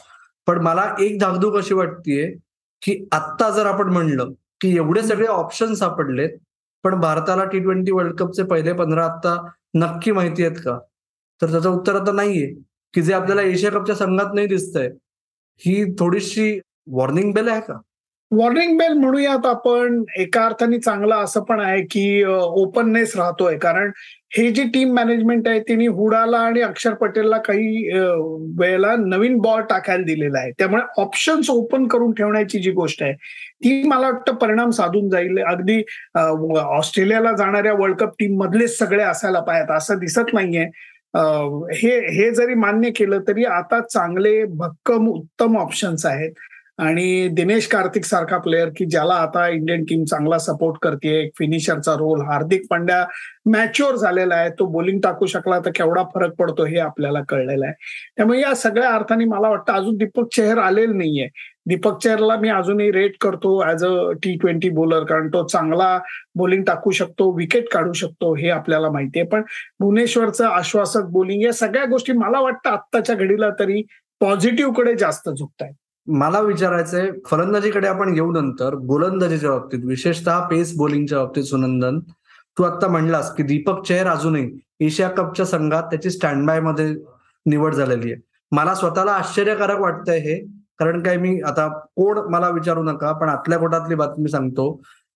पण 0.48 0.62
मला 0.62 0.93
एक 1.00 1.20
धाकधूक 1.20 1.58
अशी 1.58 1.74
वाटतेय 1.74 2.25
की 2.82 3.03
आत्ता 3.12 3.50
जर 3.50 3.65
आपण 3.65 3.93
म्हणलं 3.93 4.32
की 4.62 4.75
एवढे 4.75 5.01
सगळे 5.01 5.27
ऑप्शन 5.27 5.74
सापडलेत 5.74 6.38
पण 6.83 6.99
भारताला 6.99 7.45
टी 7.45 7.59
ट्वेंटी 7.59 7.91
वर्ल्ड 7.91 8.17
कपचे 8.17 8.43
पहिले 8.43 8.73
पंधरा 8.73 9.05
आता 9.05 9.35
नक्की 9.75 10.11
माहिती 10.11 10.45
आहेत 10.45 10.57
का? 10.57 10.79
तर 11.41 11.51
त्याचं 11.51 11.69
उत्तर 11.69 11.95
आता 11.95 12.11
नाहीये 12.11 12.47
की 12.93 13.01
जे 13.01 13.13
आपल्याला 13.13 13.41
एशिया 13.41 13.71
कपच्या 13.71 13.95
संघात 13.95 14.33
नाही 14.33 14.47
दिसतंय 14.47 14.89
ही 15.61 15.83
थोडीशी 15.99 16.59
वॉर्निंग 16.87 17.33
बेल 17.33 17.47
आहे 17.47 17.61
का? 17.61 17.79
वॉर्निंग 18.37 18.77
बेल 18.77 18.93
म्हणूयात 18.97 19.45
आपण. 19.45 20.03
एका 20.19 20.45
अर्थाने 20.45 20.77
चांगला 20.79 21.15
असं 21.23 21.43
पण 21.43 21.59
आहे 21.59 21.81
की 21.91 22.23
ओपननेस 22.25 23.15
राहतोय. 23.17 23.57
कारण 23.57 23.91
हे 24.37 24.49
जी 24.51 24.63
टीम 24.73 24.93
मॅनेजमेंट 24.95 25.47
आहे 25.47 25.59
तिने 25.67 25.87
हुडाला 25.87 26.37
आणि 26.37 26.61
अक्षर 26.61 26.93
पटेलला 27.01 27.37
काही 27.37 27.89
वेळेला 28.59 28.95
नवीन 28.99 29.37
बॉल 29.41 29.61
टाकायला 29.69 30.03
दिलेला 30.03 30.39
आहे. 30.39 30.51
त्यामुळे 30.59 30.83
ऑप्शन्स 31.01 31.49
ओपन 31.49 31.85
करून 31.87 32.13
ठेवण्याची 32.13 32.59
जी 32.59 32.71
गोष्ट 32.71 33.03
आहे 33.03 33.13
ती 33.13 33.81
मला 33.87 34.09
वाटतं 34.09 34.35
परिणाम 34.35 34.69
साधून 34.69 35.09
जाईल. 35.09 35.37
अगदी 35.47 35.81
ऑस्ट्रेलियाला 36.15 37.31
जाणाऱ्या 37.37 37.73
वर्ल्ड 37.73 37.97
कप 37.97 38.15
टीम 38.19 38.37
मधलेच 38.39 38.77
सगळे 38.77 39.03
असायला 39.03 39.39
पाहत 39.41 39.71
असं 39.77 39.99
दिसत 39.99 40.33
नाहीये. 40.33 40.65
हे 41.73 41.89
हे 42.13 42.29
जरी 42.35 42.53
मान्य 42.55 42.89
केलं 42.97 43.19
तरी 43.27 43.43
आता 43.45 43.79
चांगले 43.81 44.43
भक्कम 44.45 45.07
उत्तम 45.09 45.57
ऑप्शन्स 45.57 46.05
आहेत. 46.05 46.31
आणि 46.83 47.27
दिनेश 47.27 47.67
कार्तिक 47.67 48.05
सारखा 48.05 48.37
प्लेअर 48.37 48.69
की 48.77 48.85
ज्याला 48.85 49.13
आता 49.13 49.47
इंडियन 49.47 49.83
टीम 49.83 50.03
चांगला 50.03 50.37
सपोर्ट 50.37 50.77
करते 50.81 51.13
फिनिशरचा 51.39 51.93
रोल 51.93 52.21
हार्दिक 52.21 52.65
पांड्या 52.69 53.05
मॅच्युअर 53.51 53.95
झालेला 53.95 54.35
आहे 54.35 54.49
तो 54.49 54.65
बोलिंग 54.71 54.99
टाकू 54.99 55.25
शकला 55.25 55.59
तर 55.59 55.71
केवढा 55.75 56.03
फरक 56.15 56.33
पडतो 56.39 56.65
हे 56.65 56.77
आपल्याला 56.79 57.19
कळलेलं 57.29 57.65
आहे. 57.65 57.73
त्यामुळे 58.17 58.39
या 58.41 58.53
सगळ्या 58.55 58.89
अर्थाने 58.89 59.25
मला 59.25 59.49
वाटतं 59.49 59.73
अजून 59.73 59.97
दीपक 59.97 60.33
चेहर 60.35 60.57
आलेलं 60.57 60.97
नाहीये. 60.97 61.27
दीपक 61.67 62.01
चेहरला 62.03 62.35
मी 62.37 62.49
अजूनही 62.49 62.91
रेट 62.91 63.15
करतो 63.21 63.51
as 63.69 63.85
a 63.85 64.11
T 64.23 64.35
twenty 64.41 64.69
bowler 64.69 65.03
कारण 65.09 65.27
तो 65.27 65.45
चांगला 65.47 65.97
बोलिंग 66.35 66.63
टाकू 66.63 66.91
शकतो 66.91 67.31
विकेट 67.37 67.69
काढू 67.73 67.93
शकतो 67.93 68.33
हे 68.35 68.49
आपल्याला 68.49 68.89
माहिती 68.91 69.19
आहे. 69.19 69.27
पण 69.29 69.43
भुवनेश्वरचं 69.79 70.45
आश्वासक 70.47 71.05
बॉलिंग 71.11 71.43
या 71.43 71.53
सगळ्या 71.53 71.85
गोष्टी 71.85 72.13
मला 72.13 72.39
वाटतं 72.41 72.69
आत्ताच्या 72.69 73.15
घडीला 73.15 73.49
तरी 73.59 73.81
पॉझिटिव्हकडे 74.21 74.95
जास्त 74.95 75.29
झुकत 75.29 75.61
आहेत 75.61 75.73
मला 76.07 76.39
विचारायचंय 76.39 77.10
फलंदाजीकडे 77.25 77.88
आपण 77.88 78.13
येऊ 78.15 78.31
नंतर 78.31 78.75
गोलंदाजीच्या 78.75 79.51
बाबतीत 79.51 79.79
विशेषतः 79.86 80.39
पेस 80.48 80.75
बॉलिंगच्या 80.77 81.17
बाबतीत 81.19 81.43
सुनंदन 81.43 82.00
तू 82.57 82.63
आता 82.63 82.88
म्हणलास 82.88 83.33
की 83.36 83.43
दीपक 83.43 83.83
चेहर 83.86 84.07
अजूनही 84.07 84.50
एशिया 84.79 85.10
कपच्या 85.10 85.45
संघात 85.45 85.83
त्याची 85.83 86.10
स्टँड 86.10 86.45
बायमध्ये 86.48 86.93
निवड 87.45 87.74
झालेली 87.74 88.12
आहे. 88.12 88.22
मला 88.51 88.74
स्वतःला 88.75 89.12
आश्चर्यकारक 89.12 89.79
वाटतंय 89.79 90.19
हे 90.19 90.36
कारण 90.79 91.03
काय 91.03 91.17
मी 91.17 91.39
आता 91.41 91.67
कोड 91.95 92.19
मला 92.19 92.50
विचारू 92.50 92.83
नका 92.83 93.12
पण 93.12 93.29
आतल्या 93.29 93.57
कोटातली 93.60 93.95
बातमी 93.95 94.29
सांगतो 94.29 94.72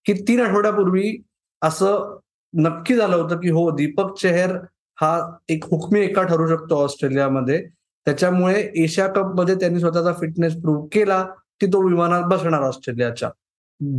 की 0.06 0.13
तीन 0.27 0.41
आठवड्यापूर्वी 0.41 1.15
असं 1.62 2.17
नक्की 2.53 2.96
झालं 2.96 3.15
होतं 3.15 3.36
की 3.36 3.50
हो 3.50 3.70
दीपक 3.72 4.17
चेहर 4.17 4.56
हा 5.01 5.38
एक 5.50 5.65
हुकमी 5.65 6.00
एका 6.00 6.24
ठरू 6.24 6.48
शकतो 6.48 6.84
ऑस्ट्रेलियामध्ये. 6.84 7.65
त्याच्यामुळे 8.07 8.71
एशिया 8.75 9.07
कपमध्ये 9.07 9.55
त्यांनी 9.55 9.79
स्वतःचा 9.79 10.13
फिटनेस 10.13 10.53
प्रूव्ह 10.53 10.87
केला 10.91 11.23
की 11.59 11.65
तो 11.65 11.87
विमानात 11.87 12.23
बसणार 12.23 12.61
ऑस्ट्रेलियाच्या. 12.61 13.29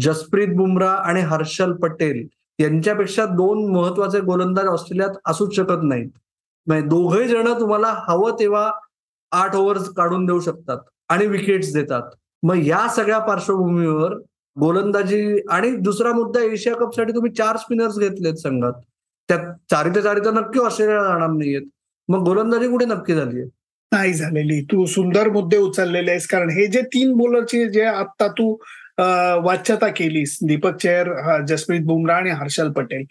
जसप्रीत 0.00 0.48
बुमराह 0.48 0.94
आणि 0.94 1.20
हर्षल 1.20 1.72
पटेल 1.72 2.26
यांच्यापेक्षा 2.58 3.24
दोन 3.24 3.72
महत्त्वाचे 3.72 4.20
गोलंदाज 4.20 4.66
ऑस्ट्रेलियात 4.66 5.10
असूच 5.26 5.56
शकत 5.56 5.82
नाहीत. 5.82 6.08
म्हणजे 6.66 6.88
दोघे 6.88 7.28
जण 7.28 7.48
तुम्हाला 7.60 7.94
हवं 8.08 8.36
तेव्हा 8.38 8.72
आठ 9.32 9.56
ओव्हर्स 9.56 9.88
काढून 9.88 10.26
देऊ 10.26 10.40
शकतात 10.40 10.78
आणि 11.08 11.26
विकेट्स 11.26 11.72
देतात. 11.72 12.02
मग 12.42 12.66
या 12.66 12.88
सगळ्या 12.88 13.18
पार्श्वभूमीवर 13.18 14.14
गोलंदाजी 14.60 15.38
आणि 15.50 15.70
दुसरा 15.70 16.12
मुद्दा 16.12 16.40
एशिया 16.40 16.76
कपसाठी 16.76 17.12
तुम्ही 17.12 17.32
चार 17.32 17.56
स्पिनर्स 17.56 17.98
घेतलेत 17.98 18.34
संघात. 18.34 18.72
त्यात 19.28 19.52
चारी 19.70 19.90
ते 19.90 20.02
चारी 20.02 20.20
तर 20.20 20.30
नक्की 20.30 20.60
ऑस्ट्रेलियाला 20.60 21.08
जाणार 21.08 21.28
नाहीयेत. 21.28 21.62
मग 22.08 22.18
गोलंदाजी 22.18 22.68
कुठे 22.68 22.86
नक्की 22.86 23.14
झालीये? 23.14 23.57
नाही 23.92 24.12
झालेली. 24.12 24.60
तू 24.72 24.84
सुंदर 24.86 25.28
मुद्दे 25.32 25.56
उचललेले 25.56 26.10
आहेस. 26.10 26.26
कारण 26.26 26.50
हे 26.50 26.66
जे 26.66 26.82
तीन 26.94 27.12
बॉलरचे 27.16 27.68
जे 27.72 27.84
आता 27.84 28.28
तू 28.38 28.52
वाच्यता 29.44 29.88
केलीस 29.96 30.38
दीपक 30.46 30.76
चेहर 30.82 31.44
जसप्रीत 31.48 31.80
बुमराह 31.86 32.16
आणि 32.18 32.30
हर्षल 32.30 32.70
पटेल 32.72 33.04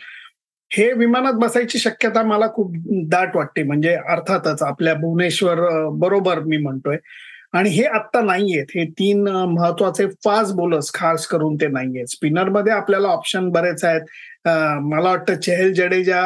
हे 0.72 0.92
विमानात 0.94 1.34
बसायची 1.34 1.80
शक्यता 1.80 2.24
मला 2.24 2.48
खूप 2.54 2.72
दाट 3.10 3.36
वाटते. 3.36 3.64
म्हणजे 3.64 3.94
अर्थातच 4.10 4.64
आपल्या 4.64 4.94
भुवनेश्वर 4.94 5.60
बरोबर 6.00 6.40
मी 6.40 6.58
म्हणतोय. 6.58 6.98
आणि 7.54 7.70
हे 7.70 7.84
आत्ता 7.86 8.22
नाहीयेत. 8.22 8.66
हे 8.76 8.86
तीन 9.00 9.28
महत्त्वाचे 9.28 10.08
फास्ट 10.26 10.54
बोलर्स 10.56 10.92
खास 10.94 11.28
करून 11.28 11.56
ते 11.56 11.68
नाहीयेत. 11.68 12.06
स्पिनरमध्ये 12.10 12.74
आपल्याला 12.74 13.08
ऑप्शन 13.08 13.50
बरेच 13.50 13.84
आहेत. 13.86 14.02
मला 14.82 15.10
वाटतं 15.10 15.40
चेहल 15.42 15.72
जडेजा 15.74 16.22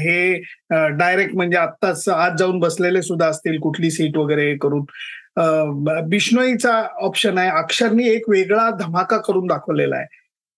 हे 0.00 0.34
डायरेक्ट 0.72 1.34
म्हणजे 1.36 1.56
आत्ताच 1.58 2.08
आज 2.08 2.38
जाऊन 2.38 2.58
बसलेले 2.60 3.02
सुद्धा 3.02 3.26
असतील 3.26 3.58
कुठली 3.60 3.90
सीट 3.90 4.16
वगैरे 4.16 4.54
करून. 4.62 4.84
बिश्नोईचा 6.08 6.80
ऑप्शन 7.06 7.38
आहे. 7.38 7.50
अक्षरनी 7.58 8.08
एक 8.08 8.28
वेगळा 8.28 8.68
धमाका 8.80 9.16
करून 9.26 9.46
दाखवलेला 9.46 9.96
आहे. 9.96 10.06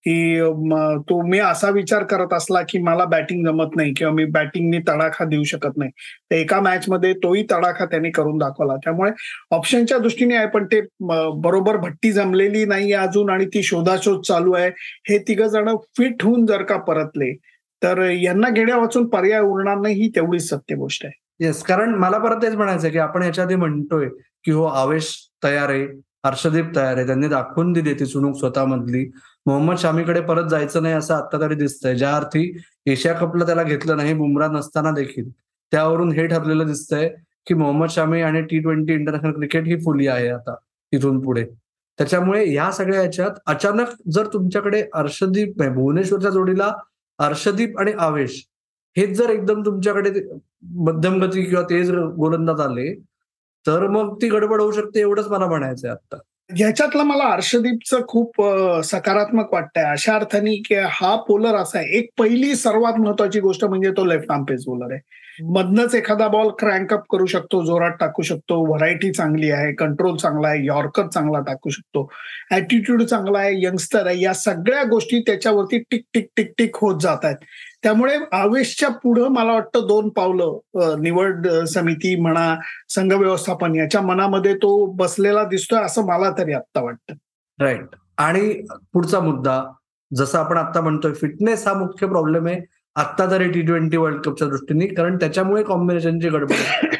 की 0.09 0.41
तो 1.09 1.21
मी 1.29 1.39
असा 1.39 1.71
विचार 1.71 2.03
करत 2.11 2.33
असला 2.33 2.61
की 2.69 2.79
मला 2.83 3.05
बॅटिंग 3.05 3.45
जमत 3.47 3.77
नाही 3.77 3.93
किंवा 3.95 4.13
मी 4.15 4.25
बॅटिंगनी 4.25 4.79
तडाखा 4.89 5.25
देऊ 5.25 5.43
शकत 5.45 5.77
नाही. 5.77 5.91
तर 6.31 6.37
एका 6.37 6.61
मॅचमध्ये 6.61 7.13
तोही 7.15 7.43
तडाखा 7.53 7.85
त्यांनी 7.85 8.11
करून 8.11 8.39
दाखवला. 8.39 8.77
त्यामुळे 8.77 9.11
ऑप्शनच्या 9.51 9.99
दृष्टीने 9.99 10.37
आहे 10.37 10.47
पण 10.47 10.67
ते 10.67 10.81
बरोबर 11.43 11.77
भट्टी 11.77 12.13
जमलेली 12.13 12.65
नाही 12.65 12.93
अजून 12.93 13.31
आणि 13.31 13.47
ती 13.47 13.63
शोधाशोध 13.63 14.21
चालू 14.29 14.53
आहे. 14.53 14.71
हे 15.11 15.19
तिघ 15.29 15.43
जण 15.43 15.75
फिट 15.99 16.23
होऊन 16.23 16.47
जर 16.47 16.63
का 16.63 16.77
परतले 16.79 17.33
तर 17.83 18.03
यांना 18.11 18.49
घेण्या 18.51 18.77
वाचून 18.77 19.09
पर्याय 19.09 19.41
उरणार 19.41 19.79
नाही 19.79 20.03
ही 20.03 20.09
तेवढीच 20.09 20.49
सत्य 20.49 20.75
गोष्ट 20.75 21.05
आहे. 21.05 21.21
येस 21.41 21.63
कारण 21.63 21.95
मला 21.95 22.19
परत 22.19 22.43
तेच 22.43 22.55
म्हणायचं 22.55 22.89
की 22.89 22.99
आपण 22.99 23.23
याच्या 23.23 23.45
आधी 23.45 23.55
म्हणतोय 23.55 24.09
की 24.45 24.53
हो 24.53 24.65
आवेश 24.65 25.15
तयार 25.45 25.69
आहे 25.71 25.87
हर्षदीप 26.27 26.75
तयार 26.77 26.97
आहे 26.97 27.07
त्यांनी 27.07 27.29
दाखवून 27.29 27.73
दिली 27.73 27.93
ती 27.95 28.07
चुणूक 28.07 28.37
स्वतःमधली. 28.39 29.05
मोहम्मद 29.49 29.77
शामीकडे 29.79 30.21
परत 30.21 30.49
जायचं 30.51 30.83
नाही 30.83 30.95
असं 30.95 31.15
आता 31.15 31.41
तरी 31.41 31.55
दिसतंय. 31.55 31.95
ज्या 31.95 32.15
अर्थी 32.17 32.51
एशिया 32.87 33.15
कपला 33.15 33.47
त्याला 33.47 33.63
घेतलं 33.63 33.97
नाही 33.97 34.15
बुमरा 34.15 34.47
नसताना 34.49 34.91
देखील. 34.93 35.31
त्यावरून 35.73 36.13
हे 36.13 36.27
ठरलेलं 36.27 36.67
दिसतंय 36.67 37.09
की 37.47 37.55
मोहम्मद 37.55 37.89
शामी 37.91 38.21
आणि 38.23 38.43
टी 38.43 38.59
ट्वेंटी 38.59 38.93
इंटरनॅशनल 38.93 39.33
क्रिकेट 39.33 39.67
ही 39.67 39.77
फुली 39.85 40.07
आहे 40.07 40.29
आता 40.29 40.55
इथून 40.93 41.21
पुढे. 41.21 41.45
त्याच्यामुळे 41.99 42.45
या 42.53 42.71
सगळ्या 42.73 43.03
याच्यात 43.03 43.39
अचानक 43.47 43.95
जर 44.13 44.27
तुमच्याकडे 44.33 44.83
अर्षदीप 44.95 45.63
भुवनेश्वरच्या 45.63 46.31
जोडीला 46.31 46.71
अर्षदीप 47.19 47.79
आणि 47.79 47.93
आवेश 47.99 48.43
हेच 48.97 49.17
जर 49.19 49.31
एकदम 49.31 49.63
तुमच्याकडे 49.67 50.11
मध्यम 50.85 51.21
गती 51.23 51.43
किंवा 51.45 51.63
तेज 51.71 51.91
गोलंदाज 51.93 52.61
आले 52.61 52.95
तर 53.67 53.87
मग 53.87 54.15
ती 54.23 54.29
गडबड 54.29 54.61
होऊ 54.61 54.73
शकते 54.73 55.01
एवढंच 55.01 55.29
मला 55.29 55.47
म्हणायचंय 55.47 55.91
आता 55.91 56.19
ह्याच्यातलं 56.57 57.03
मला 57.03 57.25
हर्षदीपचं 57.25 58.01
खूप 58.09 58.43
सकारात्मक 58.85 59.53
वाटतंय. 59.53 59.83
अशा 59.85 60.15
अर्थाने 60.15 60.55
की 60.57 60.75
हा 60.75 61.15
पोलर 61.17 61.55
असा 61.55 61.79
आहे. 61.79 61.99
एक 61.99 62.09
पहिली 62.19 62.55
सर्वात 62.55 62.93
महत्वाची 62.99 63.41
गोष्ट 63.41 63.65
म्हणजे 63.65 63.91
तो 63.91 64.05
लेफ्ट 64.05 64.31
आर्म 64.31 64.45
पेस 64.45 64.65
बोलर 64.67 64.93
आहे. 64.93 65.01
मधनच 65.43 65.95
एखादा 65.95 66.27
बॉल 66.29 66.49
क्रँकअप 66.59 67.03
करू 67.11 67.27
शकतो 67.27 67.63
जोरात 67.65 67.91
टाकू 68.01 68.23
शकतो. 68.23 68.65
व्हरायटी 68.67 69.11
चांगली 69.13 69.51
आहे 69.51 69.73
कंट्रोल 69.75 70.17
चांगला 70.17 70.49
आहे 70.49 70.65
यॉर्कर 70.67 71.07
चांगला 71.07 71.41
टाकू 71.41 71.71
शकतो. 71.71 72.09
ऍटिट्यूड 72.53 73.03
चांगला 73.03 73.39
आहे 73.39 73.53
यंगस्टर 73.65 74.07
आहे. 74.07 74.21
या 74.21 74.33
सगळ्या 74.35 74.83
गोष्टी 74.91 75.21
त्याच्यावरती 75.21 75.79
टिक 75.91 76.03
टिक 76.15 76.27
टिक 76.37 76.53
टिक 76.59 76.77
होत 76.77 77.01
जात 77.01 77.25
आहेत. 77.25 77.37
त्यामुळे 77.83 78.17
आवेशच्या 78.33 78.89
पुढं 79.03 79.29
मला 79.29 79.53
वाटतं 79.53 79.87
दोन 79.89 80.09
पावलं 80.09 81.01
निवड 81.03 81.47
समिती 81.49 82.15
म्हणा 82.21 82.55
संघ 82.89 83.13
व्यवस्थापन 83.13 83.75
याच्या 83.77 84.01
मनामध्ये 84.03 84.55
तो 84.55 84.85
बसलेला 84.97 85.45
दिसतोय 85.45 85.83
असं 85.83 86.07
मला 86.07 86.31
तरी 86.39 86.53
आत्ता 86.53 86.83
वाटतं. 86.83 87.15
राईट 87.61 87.95
आणि 88.19 88.53
पुढचा 88.93 89.21
मुद्दा 89.21 89.63
जसं 90.11 90.39
आपण 90.39 90.57
आता 90.57 90.81
म्हणतोय 90.81 91.13
फिटनेस 91.13 91.67
हा 91.69 91.75
मुख्य 91.75 92.07
प्रॉब्लेम 92.07 92.47
आहे. 92.47 92.61
आत्ता 92.99 93.31
तरी 93.31 93.49
टी 93.51 93.61
ट्वेंटी 93.63 93.97
वर्ल्ड 93.97 94.21
कपच्या 94.23 94.49
दृष्टीने 94.49 94.87
कारण 94.87 95.17
त्याच्यामुळे 95.17 95.63
कॉम्बिनेशनची 95.63 96.29
गडबड 96.29 96.95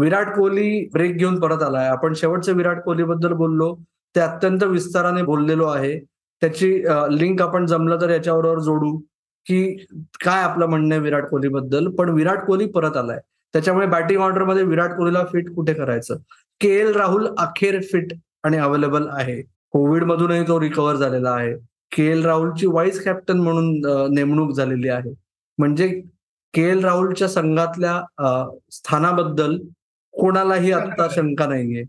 विराट 0.00 0.34
कोहली 0.34 0.88
ब्रेक 0.92 1.16
घेऊन 1.16 1.38
परत 1.40 1.62
आलाय. 1.62 1.88
आपण 1.88 2.12
शेवटच्या 2.16 2.54
विराट 2.54 2.82
कोहली 2.82 3.04
बद्दल 3.04 3.32
बोललो 3.32 3.74
ते 4.14 4.20
अत्यंत 4.20 4.62
विस्ताराने 4.64 5.22
बोललेलो 5.22 5.66
आहे. 5.66 5.98
त्याची 6.42 6.70
लिंक 7.10 7.42
आपण 7.42 7.66
जमलं 7.66 8.00
तर 8.00 8.10
याच्याबरोबर 8.10 8.60
जोडू 8.62 8.96
की 9.46 9.62
काय 10.24 10.42
आपलं 10.42 10.66
म्हणणं 10.66 10.94
आहे 10.94 11.02
विराट 11.02 11.28
कोहली 11.28 11.48
बद्दल 11.48 11.88
पण 11.98 12.10
विराट 12.14 12.44
कोहली 12.46 12.66
परत 12.74 12.96
आलाय. 12.96 13.18
त्याच्यामुळे 13.54 13.86
बॅटिंग 13.86 14.20
ऑर्डरमध्ये 14.22 14.62
विराट 14.64 14.92
कोहलीला 14.96 15.24
फिट 15.32 15.50
कुठे 15.54 15.72
करायचं? 15.74 16.16
के 16.60 16.68
एल 16.80 16.94
राहुल 16.96 17.26
अखेर 17.38 17.80
फिट 17.92 18.12
आणि 18.44 18.58
अवेलेबल 18.58 19.08
आहे. 19.12 19.40
कोविड 19.72 20.04
मधूनही 20.04 20.42
तो 20.48 20.60
रिकव्हर 20.60 20.96
झालेला 20.96 21.30
आहे. 21.30 21.52
के 21.92 22.06
एल 22.10 22.24
राहुलची 22.24 22.66
वाईस 22.66 23.02
कॅप्टन 23.04 23.40
म्हणून 23.40 24.14
नेमणूक 24.14 24.52
झालेली 24.56 24.88
आहे. 24.88 25.14
म्हणजे 25.60 25.88
के 26.54 26.62
एल 26.70 26.84
राहुलच्या 26.84 27.28
संघातल्या 27.28 28.46
स्थानाबद्दल 28.72 29.56
कोणालाही 30.14 30.72
आता 30.72 31.06
शंका 31.10 31.46
नाहीये. 31.46 31.84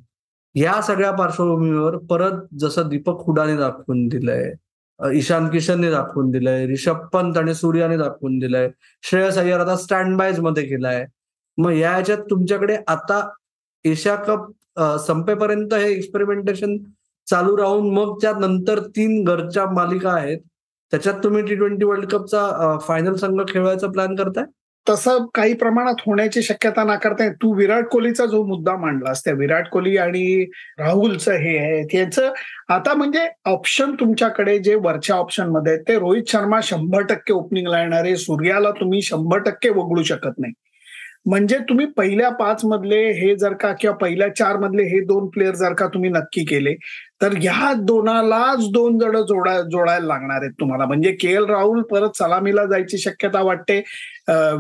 या 0.56 0.82
सगळ्या 0.82 1.12
पार्श्वभूमीवर 1.12 1.98
परत 2.10 2.42
जसं 2.60 2.90
दीपक 2.90 3.22
हुडाने 3.28 3.56
दाखवून 3.58 4.08
दिलंय 4.08 4.52
ईशान 5.00 5.48
किशनने 5.50 5.92
दाखवून 5.92 6.30
दिलंय 6.32 6.66
रिषभ 6.68 7.06
पंत 7.14 7.38
आणि 7.38 7.54
सूर्याने 7.56 7.98
दाखवून 7.98 8.38
दिलंय 8.40 8.70
श्रेयस 9.04 9.38
अय्यर 9.38 9.60
आता 9.60 9.76
स्टँड 9.78 10.18
बायजमध्ये 10.18 10.64
केलाय. 10.68 11.06
मग 11.58 11.72
या 11.72 11.92
ह्याच्यात 11.92 12.18
तुमच्याकडे 12.30 12.78
आता 12.88 13.22
एशिया 13.86 14.16
कप 14.28 14.52
संपेपर्यंत 15.08 15.74
हे 15.74 15.92
एक्सपेरिमेंटेशन 15.92 16.78
चालू 17.28 17.58
राहून 17.58 17.90
मग 17.94 18.18
त्यानंतर 18.22 18.80
तीन 18.96 19.24
घरच्या 19.24 19.66
मालिका 19.72 20.12
आहेत. 20.12 20.40
त्याच्यात 20.92 21.24
तुम्ही 21.24 21.44
टी 21.44 21.56
ट्वेंटी 21.56 21.86
वर्ल्ड 21.86 22.06
कपचा 22.06 22.78
फायनल 22.88 23.16
संघ 23.16 23.42
खेळवायचा 23.50 23.88
प्लॅन 23.88 24.16
करताय? 24.16 24.44
तसं 24.88 25.26
काही 25.34 25.54
प्रमाणात 25.54 26.02
होण्याची 26.06 26.42
शक्यता 26.42 26.84
नाकारताय 26.84 27.30
तू 27.32 27.54
विराट 27.56 27.88
कोहलीचा 27.88 28.26
जो 28.26 28.44
मुद्दा 28.46 28.76
मांडलास 28.78 29.24
त्या 29.26 29.34
विराट 29.34 29.68
कोहली 29.70 29.96
आणि 29.98 30.46
राहुलचं 30.80 31.34
हे 31.34 31.58
आहे 31.58 31.84
त्याचं 31.92 32.32
आता 32.70 32.94
म्हणजे 32.94 33.28
ऑप्शन 33.46 33.94
तुमच्याकडे 34.00 34.58
जे 34.60 34.76
वरच्या 34.76 35.16
ऑप्शनमध्ये 35.16 35.78
ते 35.78 36.00
रोहित 36.00 36.24
शर्मा 36.28 36.60
शंभर 36.64 37.02
टक्के 37.02 37.34
ओपनिंगला 37.34 37.82
येणारे 37.82 38.16
सूर्याला 38.18 38.72
तुम्ही 38.72 39.02
शंभर 39.02 39.40
टक्के 39.40 39.70
वगळू 39.70 40.04
शकत 40.04 40.40
नाही. 40.40 40.54
म्हणजे 41.26 41.58
तुम्ही 41.70 41.86
पहिल्या 41.86 42.30
पाच 42.30 42.62
मधले 42.66 42.98
हे 43.12 43.36
जर 43.36 43.54
का 43.54 43.72
किंवा 43.74 43.96
पहिल्या 43.96 44.28
चार 44.36 44.58
मधले 44.58 44.84
हे 44.84 45.00
दोन 45.00 45.28
प्लेयर 45.30 45.56
जर 45.56 45.74
का 45.74 45.88
तुम्ही 45.88 46.10
नक्की 46.10 46.46
केले 46.46 46.74
तर 47.22 47.34
ह्या 47.42 47.74
दोनालाच 47.78 48.70
दोन 48.74 48.98
जण 49.00 49.16
जोडा 49.28 49.60
जोडायला 49.62 50.06
लागणार 50.08 50.42
आहेत 50.42 50.52
तुम्हाला. 50.60 50.86
म्हणजे 50.86 51.12
के 51.22 51.28
एल 51.34 51.46
राहुल 51.50 51.82
परत 51.92 52.18
सलामीला 52.18 52.66
जायची 52.66 52.98
शक्यता 52.98 53.42
वाटते. 53.44 53.82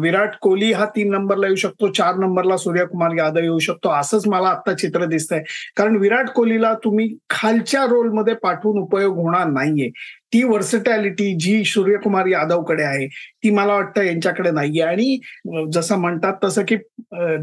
विराट 0.01 0.35
कोहली 0.41 0.71
हा 0.73 0.85
तीन 0.95 1.11
नंबरला 1.11 1.47
येऊ 1.47 1.55
शकतो 1.55 1.91
चार 1.97 2.15
नंबरला 2.19 2.57
सूर्यकुमार 2.57 3.15
यादव 3.17 3.39
येऊ 3.43 3.59
शकतो 3.59 3.89
असंच 3.99 4.27
मला 4.27 4.47
आता 4.49 4.73
चित्र 4.73 5.05
दिसतंय. 5.05 5.43
कारण 5.77 5.95
विराट 6.01 6.29
कोहलीला 6.35 6.73
तुम्ही 6.83 7.07
खालच्या 7.29 7.83
रोलमध्ये 7.89 8.33
पाठवून 8.43 8.81
उपयोग 8.81 9.17
होणार 9.23 9.47
नाहीये. 9.47 9.89
ती 10.33 10.43
वर्सटॅलिटी 10.43 11.33
जी 11.39 11.63
सूर्यकुमार 11.65 12.25
यादवकडे 12.27 12.83
आहे 12.83 13.07
ती 13.43 13.49
मला 13.49 13.73
वाटतं 13.73 14.03
यांच्याकडे 14.03 14.51
नाहीये. 14.51 14.81
आणि 14.81 15.19
जसं 15.73 15.97
म्हणतात 15.99 16.33
तसं 16.43 16.63
की 16.67 16.75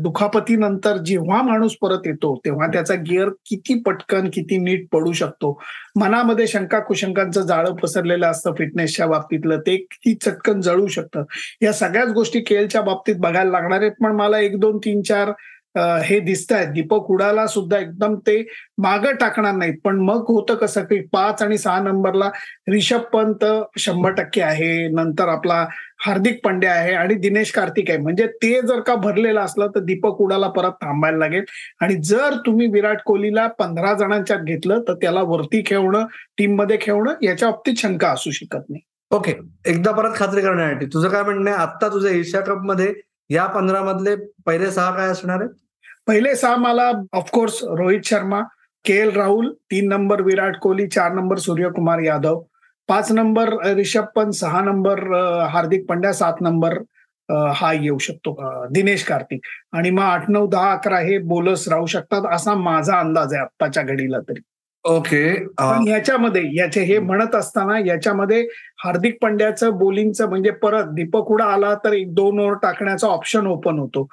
दुखापतीनंतर 0.03 0.97
जेव्हा 1.07 1.43
माणूस 1.43 1.77
परत 1.83 2.07
येतो 2.07 2.35
तेव्हा 2.45 2.67
त्याचा 2.73 2.95
गिअर 3.09 3.29
किती 3.47 3.79
पटकन 3.87 4.29
किती 4.35 4.59
नीट 4.59 4.87
पडू 4.93 5.13
शकतो. 5.13 5.59
मनामध्ये 6.01 6.47
शंका 6.47 6.79
कुशंकांचं 6.81 7.43
जाळं 7.47 7.75
पसरलेलं 7.83 8.27
असतं 8.27 8.55
फिटनेसच्या 8.59 9.07
बाबतीतलं. 9.07 9.61
ते 9.67 9.77
किती 9.77 10.15
चटकन 10.25 10.61
जळू 10.61 10.87
शकतं. 10.87 11.25
या 11.63 11.73
सगळ्याच 11.73 12.13
गोष्टी 12.13 12.41
केलच्या 12.41 12.83
बाबतीत 12.83 13.17
बघायला 13.21 13.51
लागणार 13.51 13.81
आहेत. 13.81 13.93
पण 14.03 14.17
मला 14.17 14.39
एक 14.41 14.59
दोन 14.61 14.79
तीन 14.85 15.03
चार 15.09 15.33
हे 15.77 16.19
दिसत 16.21 16.53
आहेत 16.53 16.69
दीपक 16.75 17.11
उडाला 17.11 17.47
सुद्धा 17.47 17.79
एकदम 17.79 18.15
ते 18.27 18.37
मागं 18.83 19.15
टाकणार 19.21 19.55
नाहीत. 19.55 19.75
पण 19.85 19.99
मग 20.01 20.25
होतं 20.29 20.55
कसं 20.55 20.85
की 20.85 21.01
पाच 21.13 21.43
आणि 21.43 21.59
सहा 21.59 21.79
नंबरला 21.81 22.31
रिषभ 22.73 23.01
पंत 23.13 23.45
शंभर 23.79 24.13
टक्के 24.13 24.41
आहे. 24.43 24.89
नंतर 24.89 25.29
आपला 25.29 25.65
हार्दिक 26.07 26.41
पांड्या 26.45 26.73
आहे 26.73 26.93
आणि 26.95 27.15
दिनेश 27.15 27.51
कार्तिक 27.53 27.91
आहे. 27.91 27.99
म्हणजे 27.99 28.27
ते 28.43 28.61
जर 28.63 28.81
का 28.81 28.95
भरलेलं 28.95 29.41
असलं 29.41 29.71
तर 29.75 29.81
दीपक 29.85 30.21
उडाला 30.23 30.49
परत 30.49 30.73
थांबायला 30.83 31.19
लागेल. 31.19 31.45
आणि 31.81 31.95
जर 32.05 32.37
तुम्ही 32.47 32.67
विराट 32.73 33.03
कोहलीला 33.07 33.47
पंधरा 33.59 33.93
जणांच्यात 33.95 34.45
घेतलं 34.45 34.81
तर 34.89 34.95
त्याला 34.95 35.23
वरती 35.23 35.63
खेळणं 35.67 36.07
टीममध्ये 36.39 36.79
खेळणं 36.81 37.15
याच्या 37.23 37.51
बाबतीत 37.51 37.79
शंका 37.79 38.11
असू 38.11 38.31
शकत 38.31 38.71
नाही. 38.71 38.83
ओके. 39.11 39.33
एकदा 39.67 39.91
परत 39.93 40.15
खात्री 40.15 40.41
करण्यासाठी 40.43 40.87
तुझं 40.87 41.09
काय 41.09 41.23
म्हणणं 41.23 41.51
आहे? 41.51 41.61
आता 41.61 41.89
तुझ्या 41.89 42.11
एशिया 42.13 42.41
कपमध्ये 42.43 42.93
या 43.31 43.47
पंधरा 43.47 43.83
मधले 43.85 44.15
पहिले 44.47 44.71
सहा 44.71 44.91
काय 44.97 45.09
असणार 45.11 45.41
आहेत? 45.41 45.51
पहिले 46.07 46.35
सहा 46.37 46.57
मला 46.57 46.91
of course 47.13 47.63
Rohit 47.79 48.01
Sharma 48.05 48.41
K 48.85 48.93
L 49.01 49.11
Rahul 49.17 49.53
तीन 49.71 49.89
नंबर 49.89 50.21
विराट 50.23 50.57
कोहली 50.63 50.87
चार 50.89 51.13
नंबर 51.15 51.39
सूर्यकुमार 51.39 51.99
यादव 52.01 52.41
पाच 52.89 53.11
नंबर 53.13 53.53
रिषभ 53.77 54.05
पंत 54.17 54.33
सहा 54.35 54.61
नंबर 54.65 55.01
हार्दिक 55.53 55.85
पंड्या 55.89 56.13
सात 56.13 56.41
नंबर 56.41 56.79
हा 57.57 57.73
येऊ 57.73 57.99
शकतो 57.99 58.35
दिनेश 58.73 59.05
कार्तिक. 59.05 59.41
आणि 59.73 59.91
मग 59.91 60.03
आठ 60.03 60.31
नऊ 60.31 60.47
दहा 60.51 60.73
अकरा 60.73 60.99
हे 60.99 61.19
बोलस 61.33 61.67
राहू 61.69 61.87
शकतात 61.87 62.33
असा 62.35 62.55
माझा 62.55 62.99
अंदाज 63.01 63.33
आहे 63.35 63.43
आत्ताच्या 63.43 63.83
घडीला 63.83 64.21
तरी. 64.29 64.41
ओके 64.89 65.23
पण 65.59 65.87
याच्यामध्ये 65.89 66.43
याचे 66.57 66.81
हे 66.85 66.99
म्हणत 66.99 67.35
असताना 67.35 67.79
याच्यामध्ये 67.87 68.41
हार्दिक 68.85 69.17
पंड्याचं 69.23 69.77
बोलिंगचं 69.79 70.29
म्हणजे 70.29 70.51
परत 70.63 70.93
दीपक 70.95 71.29
हुडा 71.29 71.45
आला 71.45 71.75
तर 71.85 71.93
एक 71.93 72.15
दोन 72.15 72.39
ओव्हर 72.41 72.55
टाकण्याचा 72.63 73.07
ऑप्शन 73.07 73.47
ओपन 73.47 73.79
होतो. 73.79 74.07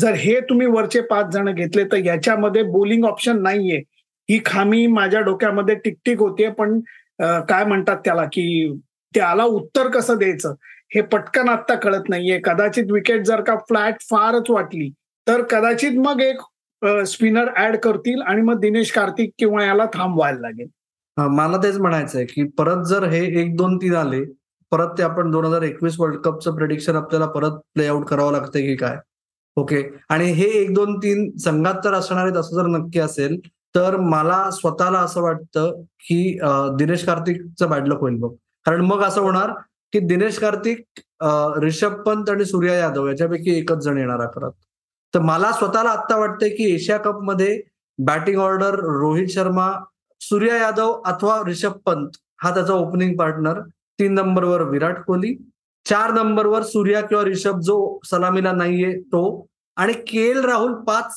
जर 0.00 0.14
हे 0.14 0.38
तुम्ही 0.50 0.66
वरचे 0.66 1.00
पाच 1.00 1.32
जण 1.34 1.52
घेतले 1.52 1.84
तर 1.92 2.04
याच्यामध्ये 2.04 2.62
बोलिंग 2.62 3.04
ऑप्शन 3.04 3.42
नाहीये. 3.42 3.78
ही 4.28 4.40
खामी 4.46 4.86
माझ्या 4.86 5.20
डोक्यामध्ये 5.20 5.74
टिकटिक 5.84 6.20
होते 6.20 6.48
पण 6.58 6.78
काय 7.48 7.64
म्हणतात 7.64 7.96
त्याला 8.04 8.24
की 8.24 8.72
त्याला 9.14 9.44
उत्तर 9.44 9.88
कसं 9.90 10.18
द्यायचं? 10.18 10.54
हे 10.94 11.00
पटकन 11.02 11.48
आत्ता 11.48 11.74
कळत 11.74 12.08
नाहीये. 12.08 12.38
कदाचित 12.44 12.92
विकेट 12.92 13.24
जर 13.26 13.40
का 13.40 13.56
फ्लॅट 13.68 14.00
फारच 14.10 14.50
वाटली 14.50 14.90
तर 15.26 15.42
कदाचित 15.50 15.98
मग 15.98 16.20
एक 16.22 16.40
स्पिनर 17.06 17.48
ऍड 17.58 17.76
करतील 17.82 18.20
आणि 18.22 18.42
मग 18.42 18.58
दिनेश 18.60 18.90
कार्तिक 18.92 19.30
किंवा 19.38 19.64
याला 19.64 19.84
थांबवायला 19.94 20.40
लागेल. 20.40 20.66
मला 21.16 21.56
तेच 21.62 21.78
म्हणायचंय 21.78 22.24
की 22.24 22.42
परत 22.58 22.84
जर 22.86 23.04
हे 23.08 23.24
एक 23.40 23.56
दोन 23.56 23.76
तीन 23.76 23.94
आले 23.96 24.22
परत 24.72 24.88
ते 24.98 25.02
आपण 25.02 25.30
दोन 25.30 25.44
हजार 25.44 25.62
एकवीस 25.62 25.94
वर्ल्ड 25.98 26.16
कपचं 26.24 26.54
प्रेडिक्शन 26.56 26.96
आपल्याला 26.96 27.26
परत 27.26 27.52
प्ले 27.74 27.86
आउट 27.86 28.04
करावं 28.08 28.32
लागतंय 28.32 28.62
की 28.62 28.74
काय? 28.76 28.96
ओके 29.56 29.82
आणि 30.08 30.24
हे 30.32 30.44
एक 30.60 30.72
दोन 30.74 30.96
तीन 30.98 31.30
संघात 31.44 31.74
तर 31.84 31.94
असणार 31.94 32.24
आहेत 32.24 32.36
असं 32.36 32.56
जर 32.56 32.66
नक्की 32.68 33.00
असेल 33.00 33.38
तर 33.74 33.96
मला 34.00 34.50
स्वतःला 34.50 34.98
असं 34.98 35.22
वाटतं 35.22 35.80
की 36.00 36.38
दिनेश 36.78 37.04
कार्तिकचं 37.06 37.70
बॅडलक 37.70 38.00
होईल 38.00 38.16
बघ. 38.20 38.30
कारण 38.66 38.80
मग 38.84 39.02
असं 39.04 39.20
होणार 39.20 39.52
की 39.92 39.98
दिनेश 40.06 40.38
कार्तिक 40.38 40.84
रिषभ 41.62 42.00
पंत 42.06 42.30
आणि 42.30 42.44
सूर्या 42.44 42.74
यादव 42.74 43.08
याच्यापैकी 43.08 43.58
एकच 43.58 43.78
जण 43.84 43.98
येणार 43.98 44.20
अकरात 44.20 44.50
तर 45.14 45.20
मला 45.20 45.50
स्वतःला 45.52 45.90
आत्ता 45.90 46.16
वाटतंय 46.16 46.48
की 46.48 46.72
एशिया 46.74 46.98
कपमध्ये 46.98 47.60
बॅटिंग 47.98 48.40
ऑर्डर 48.40 48.74
रोहित 48.74 49.28
शर्मा 49.28 49.72
सूर्या 50.20 50.56
यादव 50.56 51.00
अथवा 51.06 51.40
रिषभ 51.46 51.72
पंत 51.86 52.16
हा 52.42 52.54
त्याचा 52.54 52.72
ओपनिंग 52.72 53.16
पार्टनर 53.16 53.60
तीन 53.98 54.14
नंबरवर 54.14 54.62
विराट 54.62 55.04
कोहली 55.04 55.34
चार 55.86 56.10
नंबरवर 56.12 56.62
सूर्या 56.62 57.00
किंवा 57.00 57.24
रिषभ 57.24 57.58
जो 57.60 57.98
सलामीला 58.04 58.52
नाहीये 58.52 58.92
तो 59.12 59.22
आणि 59.76 59.92
के 60.08 60.28
एल 60.30 60.44
राहुल 60.44 60.72
पाच 60.84 61.14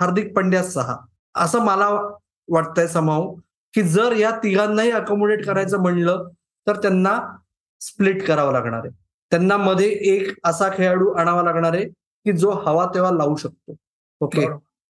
हार्दिक 0.00 0.34
पंड्या 0.36 0.62
सहा. 0.64 0.96
असं 1.34 1.64
मला 1.64 1.88
वाटतंय 2.48 2.86
समाव 2.86 3.34
की 3.74 3.82
जर 3.82 4.12
या 4.12 4.30
तिघांनाही 4.42 4.90
अकोमोडेट 4.90 5.44
करायचं 5.46 5.80
म्हणलं 5.82 6.28
तर 6.66 6.76
त्यांना 6.76 7.18
स्प्लिट 7.80 8.26
करावं 8.26 8.52
लागणार 8.52 8.80
आहे. 8.84 8.90
त्यांना 9.32 9.56
मध्ये 9.56 9.88
एक 9.88 10.32
असा 10.44 10.68
खेळाडू 10.68 11.10
आणावा 11.12 11.42
लागणार 11.42 11.74
आहे 11.74 11.84
की 12.26 12.32
जो 12.32 12.50
हवा 12.66 12.86
तेव्हा 12.94 13.10
लावू 13.10 13.36
शकतो. 13.36 13.76
ओके. 14.20 14.46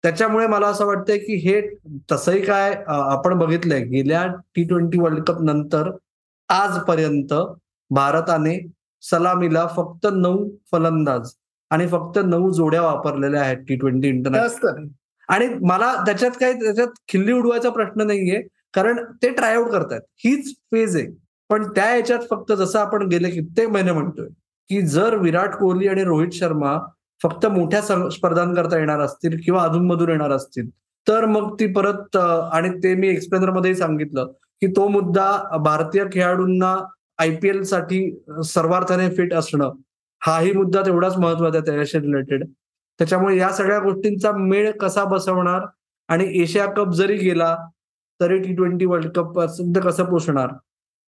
त्याच्यामुळे 0.03 0.47
मला 0.47 0.67
असं 0.67 0.85
वाटतंय 0.85 1.17
की 1.17 1.35
हे 1.39 1.61
तसंही 2.11 2.41
काय 2.41 2.73
आपण 2.87 3.37
बघितलंय 3.39 3.81
गेल्या 3.85 4.25
टी 4.55 4.63
ट्वेंटी 4.63 4.99
वर्ल्ड 4.99 5.23
कप 5.23 5.41
नंतर 5.41 5.89
आजपर्यंत 6.49 7.33
भारताने 7.91 8.57
सलामीला 9.03 9.65
फक्त 9.67 10.07
नऊ 10.13 10.49
फलंदाज 10.71 11.31
आणि 11.71 11.87
फक्त 11.87 12.19
नऊ 12.25 12.51
जोड्या 12.51 12.81
वापरलेल्या 12.81 13.41
आहेत 13.41 13.57
टी 13.67 13.75
ट्वेंटी 13.75 14.07
इंटरनॅशनल. 14.07 14.87
आणि 15.29 15.47
मला 15.61 15.93
त्याच्यात 16.05 16.31
काही 16.31 16.53
त्याच्यात 16.53 16.87
खिल्ली 17.07 17.31
उडवायचा 17.33 17.69
प्रश्न 17.69 18.05
नाहीये 18.07 18.41
कारण 18.73 19.03
ते 19.23 19.29
ट्रायआउट 19.29 19.71
करतायत. 19.71 20.01
हीच 20.17 20.53
फेज 20.71 20.95
आहे. 20.95 21.05
पण 21.49 21.67
त्या 21.75 21.95
याच्यात 21.95 22.19
फक्त 22.29 22.51
जसं 22.53 22.79
आपण 22.79 23.07
गेले 23.07 23.29
कित्येक 23.29 23.69
महिने 23.69 23.91
म्हणतोय 23.91 24.27
की 24.69 24.81
जर 24.87 25.15
विराट 25.15 25.55
कोहली 25.55 25.87
आणि 25.87 26.03
रोहित 26.03 26.31
शर्मा 26.33 26.77
फक्त 27.21 27.45
मोठ्या 27.45 27.81
स्पर्धांकरता 28.11 28.77
येणार 28.77 28.99
असतील 28.99 29.37
किंवा 29.45 29.63
अधूनमधून 29.63 30.09
येणार 30.09 30.31
असतील. 30.31 30.69
तर 31.07 31.25
मग 31.25 31.53
ती 31.59 31.65
परत 31.73 32.17
आणि 32.17 32.69
ते 32.83 32.93
मी 32.95 33.07
एक्सप्लेनरमध्येही 33.09 33.75
सांगितलं 33.77 34.31
की 34.61 34.67
तो 34.67 34.87
मुद्दा 34.87 35.31
भारतीय 35.63 36.03
खेळाडूंना 36.13 36.75
आयपीएलसाठी 37.19 37.99
सर्वार्थाने 38.45 39.09
फिट 39.15 39.33
असणं 39.33 39.71
हाही 40.21 40.51
मुद्दा 40.53 40.81
तेवढाच 40.85 41.17
महत्त्वाचा 41.17 41.57
आहे 41.57 41.65
त्याच्याशी 41.65 41.99
रिलेटेड 41.99 42.43
त्याच्यामुळे 42.99 43.37
या 43.37 43.49
सगळ्या 43.49 43.79
गोष्टींचा 43.79 44.31
मेळ 44.31 44.71
कसा 44.81 45.03
बसवणार 45.03 45.65
आणि 46.09 46.25
एशिया 46.41 46.65
कप 46.67 46.93
जरी 46.93 47.17
गेला 47.17 47.55
तरी 48.19 48.37
टी 48.39 48.53
ट्वेंटी 48.55 48.85
वर्ल्ड 48.85 49.11
कप 49.15 49.35
पर्यंत 49.35 49.77
कसं 49.83 50.05
पोचणार 50.05 50.49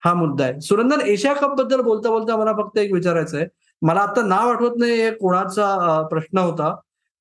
हा 0.02 0.12
मुद्दा 0.14 0.44
आहे. 0.44 0.60
सुरंदर 0.60 1.06
एशिया 1.06 1.32
कपबद्दल 1.34 1.80
बोलता 1.80 2.10
बोलता 2.10 2.36
मला 2.36 2.52
फक्त 2.52 2.78
एक 2.78 2.92
विचारायचं 2.92 3.36
आहे 3.36 3.46
मला 3.82 4.00
आता 4.00 4.22
नाव 4.26 4.50
आठवत 4.50 4.76
नाही 4.78 5.00
हे 5.00 5.10
कोणाचा 5.10 6.00
प्रश्न 6.10 6.38
होता 6.38 6.74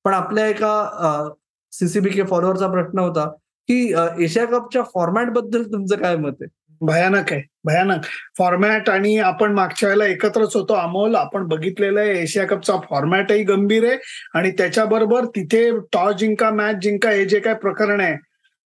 पण 0.04 0.14
आपल्या 0.14 0.46
एका 0.46 1.28
सीसीबी 1.72 2.10
के 2.10 2.22
फॉलोअरचा 2.22 2.66
प्रश्न 2.68 2.98
होता 2.98 3.24
की 3.68 3.76
एशिया 4.24 4.44
कपच्या 4.46 4.82
फॉर्मॅटबद्दल 4.94 5.62
तुमचं 5.72 5.96
काय 5.96 6.16
मत 6.16 6.32
आहे? 6.40 6.48
भयानक 6.80 7.32
आहे 7.32 7.42
भयानक. 7.64 8.04
फॉर्मॅट 8.38 8.88
आणि 8.90 9.16
आपण 9.18 9.52
मागच्या 9.54 9.88
वेळेला 9.88 10.06
एकत्रच 10.06 10.56
होतो 10.56 10.74
अमोल. 10.74 11.14
आपण 11.14 11.46
बघितलेलं 11.48 12.00
आहे 12.00 12.18
एशिया 12.22 12.46
कपचा 12.46 12.76
फॉर्मॅटही 12.90 13.42
गंभीर 13.44 13.84
आहे 13.88 13.96
आणि 14.34 14.50
त्याच्याबरोबर 14.58 15.24
तिथे 15.36 15.70
टॉस 15.92 16.14
जिंका 16.16 16.50
मॅच 16.50 16.76
जिंका 16.82 17.10
हे 17.10 17.24
जे 17.24 17.40
काय 17.40 17.54
प्रकरण 17.54 18.00
आहे 18.00 18.16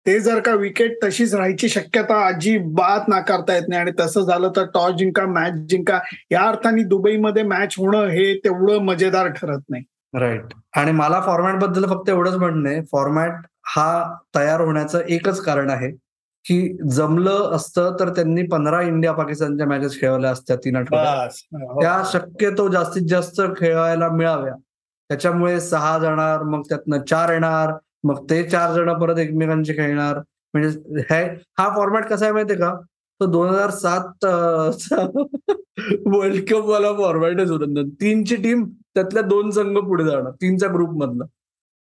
ते 0.07 0.19
जर 0.21 0.41
का 0.41 0.55
विकेट 0.55 0.99
तशीच 1.05 1.35
राहायची 1.35 1.69
शक्यता 1.69 2.27
अजिबात 2.27 3.09
नाकारता 3.09 3.55
येत 3.55 3.69
नाही. 3.69 3.81
आणि 3.81 3.91
तसं 4.01 4.21
झालं 4.21 4.51
तर 4.57 4.65
टॉस 4.75 4.95
जिंका 4.95 5.27
मॅच 5.27 5.53
जिंका 5.69 5.99
या 6.31 6.43
अर्थाने 6.43 6.83
दुबईमध्ये 6.83 7.43
मॅच 7.43 7.75
होणं 7.79 8.07
हे 8.07 8.35
तेवढं 8.35 8.83
मजेदार 8.85 9.29
ठरत 9.29 9.61
नाही. 9.69 9.85
राईट 10.15 10.55
आणि 10.77 10.93
मला 10.93 11.21
फॉर्मॅटबद्दल 11.21 11.87
फक्त 11.87 12.09
एवढंच 12.11 12.35
म्हणणं 12.35 12.69
आहे. 12.71 12.81
फॉर्मॅट 12.93 13.33
हा 13.67 14.17
तयार 14.35 14.61
होण्याचं 14.61 15.01
एकच 15.09 15.41
कारण 15.41 15.71
आहे 15.71 15.91
की 16.45 16.77
जमलं 16.91 17.51
असतं 17.57 17.97
तर 18.01 18.09
त्यांनी 18.09 18.43
पंधरा 18.43 18.81
इंडिया 18.83 19.13
पाकिस्तानच्या 19.13 19.67
मॅचेस 19.67 20.01
खेळवल्या 20.01 20.31
असत्या 20.31 20.57
तीन 20.57 20.77
आठवड्यात. 20.77 21.27
बस. 21.27 21.43
हो. 21.53 21.81
त्या 21.81 22.03
शक्यतो 22.13 22.69
जास्तीत 22.69 23.03
जास्त 23.09 23.41
खेळायला 23.57 24.09
मिळाव्या. 24.09 24.55
त्याच्यामुळे 25.11 25.61
सहा 25.61 25.99
जाणार 25.99 26.43
मग 26.43 26.63
त्यातनं 26.69 27.03
चार 27.11 27.33
येणार 27.33 27.73
मग 28.05 28.25
ते 28.31 28.43
चार 28.51 28.73
जण 28.75 28.93
परत 29.01 29.19
एकमेकांचे 29.19 29.73
खेळणार. 29.77 30.19
म्हणजे 30.55 31.03
हे 31.11 31.23
हा 31.59 31.69
फॉर्मॅट 31.77 32.05
कसा 32.09 32.25
आहे 32.25 32.33
माहितीये 32.33 32.59
का? 32.61 32.75
तो 33.21 33.27
दोन 33.33 33.49
हजार 33.49 33.71
सात 33.71 34.25
वर्ल्ड 36.07 36.41
कप 36.51 36.65
वाला 36.69 36.93
फॉर्मॅट 36.97 37.39
आहे 37.39 37.47
सुरंदर. 37.47 37.83
तीनची 38.01 38.37
टीम 38.37 38.65
त्यातल्या 38.95 39.23
दोन 39.23 39.51
संघ 39.51 39.77
पुढे 39.79 40.05
जाणार 40.05 40.33
तीनच्या 40.43 40.69
ग्रुप 40.73 40.97
मधलं 41.03 41.25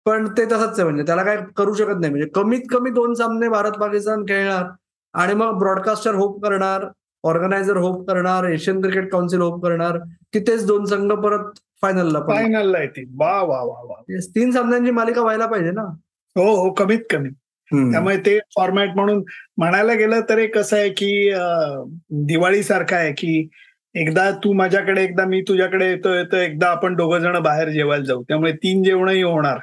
पण 0.07 0.27
ते 0.37 0.45
तसंच 0.45 0.79
आहे 0.79 0.85
म्हणजे 0.85 1.03
त्याला 1.07 1.23
काय 1.23 1.37
करू 1.57 1.75
शकत 1.75 2.01
नाही. 2.01 2.13
म्हणजे 2.13 2.29
कमीत 2.35 2.61
कमी 2.71 2.91
दोन 2.91 3.15
सामने 3.15 3.49
भारत 3.49 3.79
पाकिस्तान 3.81 4.25
खेळणार 4.29 4.65
आणि 5.15 5.35
मग 5.35 5.59
ब्रॉडकास्टर 5.59 6.15
होप 6.15 6.43
करणार 6.45 6.87
ऑर्गनायझर 7.25 7.77
होप 7.77 8.07
करणार 8.09 8.45
एशियन 8.49 8.81
क्रिकेट 8.83 9.11
काउन्सिल 9.13 9.41
होप 9.41 9.63
करणार 9.63 9.99
की 10.33 10.41
तेच 10.47 10.67
दोन 10.67 10.85
संघ 10.85 11.11
परत 11.15 11.59
फायनलला 11.83 12.21
फायनलला 12.29 12.79
येते 12.79 13.05
वा 13.19 13.33
वा 13.43 13.61
वा 13.63 13.81
वा. 13.83 14.01
तीन 14.35 14.51
सामन्यांची 14.51 14.91
मालिका 14.91 15.23
व्हायला 15.23 15.47
पाहिजे 15.47 15.71
ना. 15.71 15.85
हो 16.37 16.43
हो 16.57 16.71
कमीत 16.75 17.01
कमी. 17.11 17.29
त्यामुळे 17.71 18.17
ते 18.17 18.39
फॉर्मॅट 18.57 18.95
म्हणून 18.97 19.23
म्हणायला 19.59 19.93
गेलं 19.95 20.21
तर 20.29 20.39
एक 20.39 20.55
कसं 20.55 20.77
आहे 20.77 20.89
की 20.99 21.11
दिवाळी 22.29 22.63
सारखं 22.63 22.97
आहे 22.97 23.13
की 23.19 23.49
एकदा 23.95 24.31
तू 24.45 24.53
माझ्याकडे 24.53 25.03
एकदा 25.05 25.25
मी 25.27 25.41
तुझ्याकडे 25.49 25.89
येतो 25.91 26.15
येतो 26.15 26.37
एकदा 26.37 26.69
आपण 26.71 26.95
दोघ 26.97 27.15
जण 27.17 27.39
बाहेर 27.43 27.69
जेवायला 27.71 28.05
जाऊ. 28.05 28.23
त्यामुळे 28.29 28.53
तीन 28.63 28.83
जेवणही 28.83 29.23
होणार. 29.23 29.59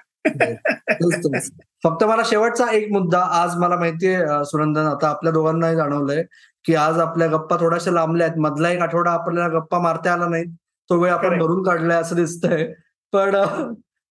फक्त 1.84 2.03
मला 2.03 2.21
शेवटचा 2.25 2.65
एक 2.75 2.91
मुद्दा 2.91 3.19
आज 3.41 3.56
मला 3.60 3.75
माहितीये 3.80 4.17
सुनंदन 4.45 4.86
आता 4.88 5.10
आपल्या 5.10 5.32
दोघांनाही 5.34 5.75
जाणवलंय 5.75 6.23
की 6.65 6.75
आज 6.75 6.99
आपल्या 6.99 7.27
गप्पा 7.27 7.58
थोड्याशा 7.60 7.91
लांबल्या 7.91 8.27
आहेत. 8.27 8.38
मधला 8.41 8.69
एक 8.71 8.82
आठवडा 8.82 9.12
आपल्याला 9.12 9.47
गप्पा 9.60 9.80
मारता 9.82 10.13
आला 10.13 10.27
नाही. 10.30 10.43
तो 10.89 10.99
वेळ 11.01 11.12
आपण. 11.12 11.38
भरून 11.39 11.63
काढलाय 11.63 12.01
असं 12.01 12.15
दिसतंय. 12.15 12.65
पण 13.13 13.36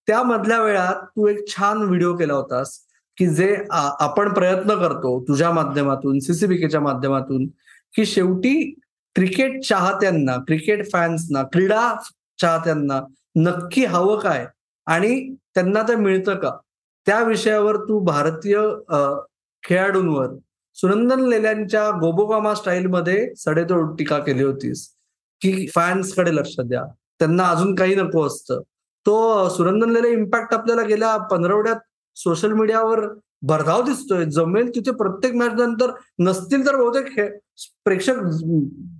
त्यामधल्या 0.07 0.37
त्या 0.37 0.37
मधल्या 0.37 0.61
वेळात 0.61 0.95
तू 0.95 1.27
एक 1.27 1.47
छान 1.47 1.77
व्हिडिओ 1.77 2.17
केला 2.17 2.33
होतास 2.33 2.79
की 3.17 3.27
जे 3.27 3.55
आपण 3.71 4.33
प्रयत्न 4.33 4.75
करतो 4.75 5.25
तुझ्या 5.27 5.51
माध्यमातून 5.51 6.19
सीसीबीकेच्या 6.19 6.81
माध्यमातून 6.81 7.47
की 7.95 8.05
शेवटी 8.05 8.73
क्रिकेट 9.15 9.63
चाहत्यांना 9.63 10.35
क्रिकेट 10.37 10.91
फॅन्सना 10.91 11.43
क्रीडा 11.43 11.95
चाहत्यांना 12.41 13.01
नक्की 13.35 13.85
हवं 13.85 14.19
काय 14.19 14.47
आणि 14.85 15.35
त्यांना 15.55 15.81
ते 15.81 15.95
मिळतं 15.95 16.35
का? 16.35 16.51
त्या 17.05 17.23
विषयावर 17.23 17.75
तू 17.77 17.99
भारतीय 17.99 18.57
खेळाडूंवर 19.63 20.27
सुनंदन 20.73 21.19
लेल्यांच्या 21.19 21.89
गोबोगामा 21.89 22.53
स्टाईलमध्ये 22.55 23.35
सडेतोड 23.37 23.97
टीका 23.97 24.19
केली 24.19 24.43
होतीस 24.43 24.87
की 25.41 25.67
फॅन्सकडे 25.75 26.35
लक्ष 26.35 26.59
द्या. 26.59 26.83
त्यांना 27.19 27.47
अजून 27.47 27.75
काही 27.75 27.95
नको 27.95 28.27
असतं. 28.27 28.61
तो 29.07 29.49
सुरंदनलेला 29.49 30.07
इम्पॅक्ट 30.07 30.53
आपल्याला 30.53 30.81
गेल्या 30.81 31.15
पंधरवड्यात 31.17 31.75
सोशल 32.15 32.51
मीडियावर 32.51 32.99
भरधाव 33.41 33.81
दिसतोय. 33.81 34.25
जमेल 34.25 34.69
तिथे 34.75 34.91
प्रत्येक 34.91 35.35
मॅच 35.35 35.51
नंतर 35.51 35.91
नसतील 36.19 36.65
तर 36.67 36.75
बहुतेक 36.75 37.19
प्रेक्षक 37.85 38.15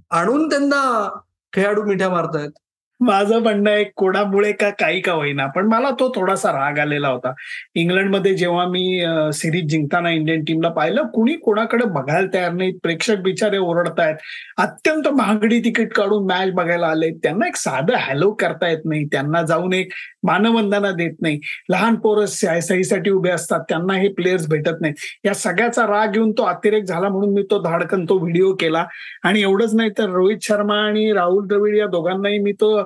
आणून 0.10 0.50
त्यांना 0.50 1.10
खेळाडू 1.54 1.84
मिठ्या 1.84 2.10
मारतायत. 2.10 2.52
माझं 3.00 3.40
म्हणणं 3.44 3.70
आहे 3.70 3.84
कोणामुळे 3.96 4.52
का 4.52 4.70
काही 4.80 5.00
का 5.02 5.12
होईना. 5.14 5.46
पण 5.56 5.66
मला 5.68 5.90
तो 6.00 6.10
थोडासा 6.16 6.52
राग 6.52 6.80
आलेला 6.80 7.08
होता. 7.10 7.34
इंग्लंडमध्ये 7.76 8.34
जेव्हा 8.36 8.66
मी 8.70 9.02
सिरीज 9.34 9.68
जिंकताना 9.72 10.10
इंडियन 10.10 10.44
टीमला 10.48 10.70
पाहिलं 10.70 11.08
कुणी 11.14 11.34
कोणाकडे 11.44 11.86
बघायला 11.90 12.28
तयार 12.34 12.52
नाही. 12.54 12.72
प्रेक्षक 12.84 13.20
बिचारे 13.24 13.58
ओरडतायत. 13.58 14.16
अत्यंत 14.58 15.08
महागडी 15.18 15.60
तिकीट 15.66 15.94
काढून 15.94 16.26
मॅच 16.32 16.52
बघायला 16.54 16.88
आले 16.88 17.10
त्यांना 17.24 17.48
एक 17.48 17.56
साधं 17.58 17.96
हॅलो 18.00 18.32
करता 18.40 18.70
येत 18.70 18.86
नाही. 18.86 19.06
त्यांना 19.12 19.42
जाऊन 19.48 19.74
एक 19.74 19.92
मानवंदना 20.28 20.92
देत 20.92 21.16
नाही. 21.22 21.40
लहान 21.72 21.96
पोरं 22.04 22.26
सहीसाठी 22.26 23.10
उभे 23.10 23.30
असतात. 23.32 23.60
त्यांना 23.70 23.94
हे 23.94 24.08
प्लेयर्स 24.14 24.48
भेटत 24.50 24.82
नाहीत. 24.82 24.96
या 25.26 25.34
सगळ्याचा 25.34 25.86
राग 25.88 26.16
येऊन 26.16 26.32
तो 26.38 26.44
अतिरेक 26.46 26.84
झाला 26.84 27.10
म्हणून 27.10 27.34
मी 27.34 27.44
तो 27.52 27.62
धाडकन 27.64 28.06
तो 28.10 28.18
व्हिडिओ 28.20 28.54
केला. 28.60 28.86
आणि 29.24 29.42
एवढंच 29.42 29.76
नाही 29.76 29.90
तर 29.98 30.10
रोहित 30.10 30.38
शर्मा 30.42 30.78
आणि 30.88 31.12
राहुल 31.14 31.48
द्रविड 31.48 31.78
या 31.78 31.88
दोघांनाही 31.88 32.40
मी 32.40 32.52
तो 32.62 32.78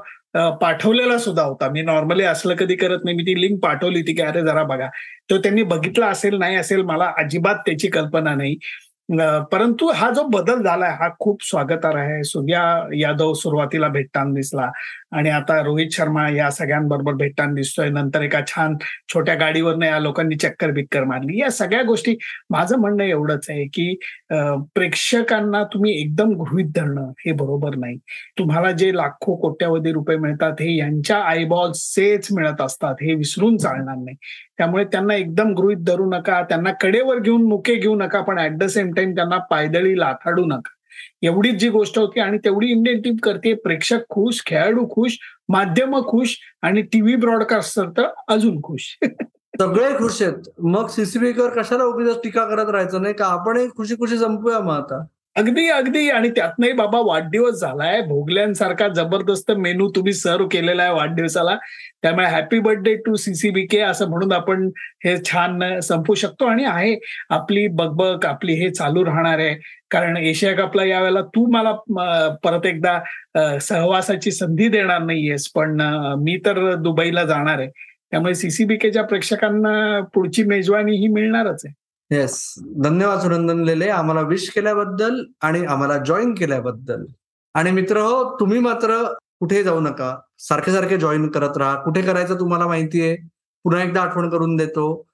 पाठवलेला 0.61 1.17
सुद्धा 1.17 1.43
होता. 1.43 1.69
मी 1.71 1.81
नॉर्मली 1.81 2.23
असलं 2.23 2.55
कधी 2.55 2.75
करत 2.75 2.99
नाही. 3.05 3.15
मी 3.17 3.23
ती 3.23 3.39
लिंक 3.41 3.59
पाठवली 3.63 4.01
ती 4.01 4.13
की 4.13 4.21
अरे 4.21 4.41
जरा 4.41 4.63
बघा. 4.63 4.87
तो 5.29 5.37
त्यांनी 5.37 5.63
बघितला 5.63 6.07
असेल 6.07 6.37
नाही 6.39 6.55
असेल 6.55 6.81
मला 6.83 7.11
अजिबात 7.17 7.55
त्याची 7.65 7.87
कल्पना 7.87 8.35
नाही. 8.35 8.55
परंतु 9.51 9.89
हा 9.95 10.09
जो 10.09 10.23
बदल 10.33 10.61
झालाय 10.63 10.89
हा 10.99 11.07
खूप 11.19 11.43
स्वागतार्ह 11.43 11.99
आहे. 11.99 12.23
सूर्या 12.23 12.61
यादव 12.99 13.33
सुरुवातीला 13.33 13.87
भेटताना 13.87 14.33
दिसला. 14.33 14.69
आणि 15.11 15.29
आता 15.29 15.61
रोहित 15.63 15.89
शर्मा 15.91 16.27
या 16.35 16.49
सगळ्यांबरोबर 16.51 17.13
भेटताना 17.17 17.53
दिसतोय. 17.53 17.89
नंतर 17.89 18.21
एका 18.23 18.39
छान 18.47 18.75
छोट्या 19.13 19.35
गाडीवरनं 19.35 19.85
या 19.85 19.99
लोकांनी 19.99 20.35
चक्कर 20.41 20.71
बिक्कर 20.71 21.03
मारली. 21.03 21.39
या 21.39 21.49
सगळ्या 21.51 21.81
गोष्टी 21.83 22.15
माझं 22.49 22.79
म्हणणं 22.79 23.03
एवढंच 23.03 23.45
आहे 23.49 23.65
की 23.73 23.93
प्रेक्षकांना 24.75 25.63
तुम्ही 25.73 25.93
एकदम 26.01 26.33
गृहित 26.39 26.71
धरणं 26.75 27.11
हे 27.25 27.31
बरोबर 27.31 27.75
नाही. 27.79 27.97
तुम्हाला 28.39 28.71
जे 28.71 28.95
लाखो 28.95 29.35
कोट्यावधी 29.41 29.91
रुपये 29.93 30.17
मिळतात 30.17 30.61
हे 30.61 30.75
यांच्या 30.77 31.17
आयबॉल्सचेच 31.23 32.27
मिळत 32.35 32.61
असतात 32.61 32.95
हे 33.01 33.13
विसरून 33.15 33.57
चालणार 33.57 33.95
नाही. 33.95 34.15
त्यामुळे 34.57 34.83
त्यांना 34.91 35.15
एकदम 35.15 35.53
गृहित 35.55 35.83
धरू 35.87 36.05
नका. 36.11 36.41
त्यांना 36.49 36.71
कडेवर 36.81 37.19
घेऊन 37.19 37.47
मुके 37.49 37.75
घेऊ 37.75 37.95
नका 37.95 38.21
पण 38.21 38.39
ऍट 38.39 38.57
द 38.57 38.63
सेम 38.69 38.93
टाइम 38.93 39.15
त्यांना 39.15 39.37
पायदळी 39.51 39.99
लाथाडू 39.99 40.45
नका. 40.45 40.71
एवढीच 41.21 41.55
जी 41.55 41.69
गोष्ट 41.69 41.99
होती 41.99 42.19
आणि 42.19 42.37
तेवढी 42.37 42.67
इंडियन 42.67 43.01
टीम 43.01 43.15
करते. 43.23 43.53
प्रेक्षक 43.53 43.99
खुश 44.09 44.43
खेळाडू 44.45 44.87
खुश 44.91 45.17
माध्यम 45.49 45.99
खुश 46.07 46.37
आणि 46.61 46.81
टीव्ही 46.81 47.15
ब्रॉडकास्टर 47.15 47.89
तर 47.89 48.07
अजून 48.27 48.61
खुश. 48.61 48.97
सगळे 49.59 49.93
खुश 49.93 50.21
आहेत. 50.21 50.49
मग 50.63 50.87
सीसीबीकर 50.87 51.61
कशाला 51.61 51.83
उगीच 51.83 52.15
टीका 52.23 52.45
करत 52.45 52.69
राहायचं? 52.69 53.01
नाही 53.01 53.13
का? 53.13 53.25
आपणही 53.25 53.67
खुशी 53.67 53.95
खुशी 53.95 54.17
संपूया 54.17 54.59
मग 54.59 54.73
आता. 54.73 55.05
अगदी 55.35 55.67
अगदी. 55.69 56.09
आणि 56.09 56.29
त्यातनंही 56.35 56.71
बाबा 56.73 56.99
वाढदिवस 57.05 57.59
झालाय. 57.61 58.01
भोगल्यांसारखा 58.07 58.87
जबरदस्त 58.95 59.51
मेनू 59.57 59.89
तुम्ही 59.95 60.13
सर्व 60.13 60.47
केलेला 60.51 60.83
आहे 60.83 60.93
वाढदिवसाला. 60.93 61.55
त्यामुळे 62.03 62.27
हॅपी 62.27 62.59
बर्थडे 62.59 62.95
टू 63.05 63.15
सीसीबीके 63.15 63.79
असं 63.81 64.09
म्हणून 64.09 64.31
आपण 64.33 64.69
हे 65.05 65.15
छान 65.31 65.79
संपू 65.83 66.13
शकतो. 66.15 66.45
आणि 66.45 66.65
आहे 66.65 66.95
आपली 67.29 67.67
बगबग 67.67 68.25
आपली 68.25 68.53
हे 68.61 68.69
चालू 68.69 69.05
राहणार 69.05 69.39
आहे. 69.39 69.55
कारण 69.91 70.17
एशिया 70.17 70.53
कपला 70.55 70.83
यावेळेला 70.85 71.21
तू 71.35 71.45
मला 71.51 71.71
परत 72.43 72.65
एकदा 72.65 72.99
सहवासाची 73.61 74.31
संधी 74.31 74.67
देणार 74.69 75.01
नाहीयेस. 75.03 75.47
पण 75.55 75.81
मी 76.23 76.37
तर 76.45 76.73
दुबईला 76.75 77.23
जाणार 77.25 77.59
आहे. 77.59 77.69
त्यामुळे 78.11 78.33
सीसीबीकेच्या 78.35 79.03
प्रेक्षकांना 79.03 79.99
पुढची 80.13 80.43
मेजवानी 80.43 80.97
ही 80.97 81.07
मिळणारच 81.07 81.61
आहे. 81.65 81.73
येस 82.11 82.53
धन्यवाद 82.83 83.19
सुनंदन 83.19 83.63
लेले. 83.63 83.89
आम्हाला 83.89 84.21
विश 84.21 84.49
केल्याबद्दल 84.49 85.23
आणि 85.41 85.65
आम्हाला 85.65 85.97
जॉईन 85.97 86.33
केल्याबद्दल. 86.33 87.05
आणि 87.53 87.71
मित्र 87.71 87.97
हो 87.97 88.39
तुम्ही 88.39 88.59
मात्र 88.59 89.13
कुठे 89.39 89.63
जाऊ 89.63 89.79
नका. 89.79 90.17
सारखे 90.39 90.71
सारखे 90.71 90.97
जॉईन 90.97 91.27
करत 91.27 91.57
राहा. 91.57 91.75
कुठे 91.75 92.01
करायचं 92.01 92.39
तुम्हाला 92.39 92.67
माहिती 92.67 93.01
आहे 93.01 93.15
पुन्हा 93.63 93.83
एकदा 93.83 94.01
आठवण 94.01 94.29
करून 94.29 94.55
देतो 94.55 95.05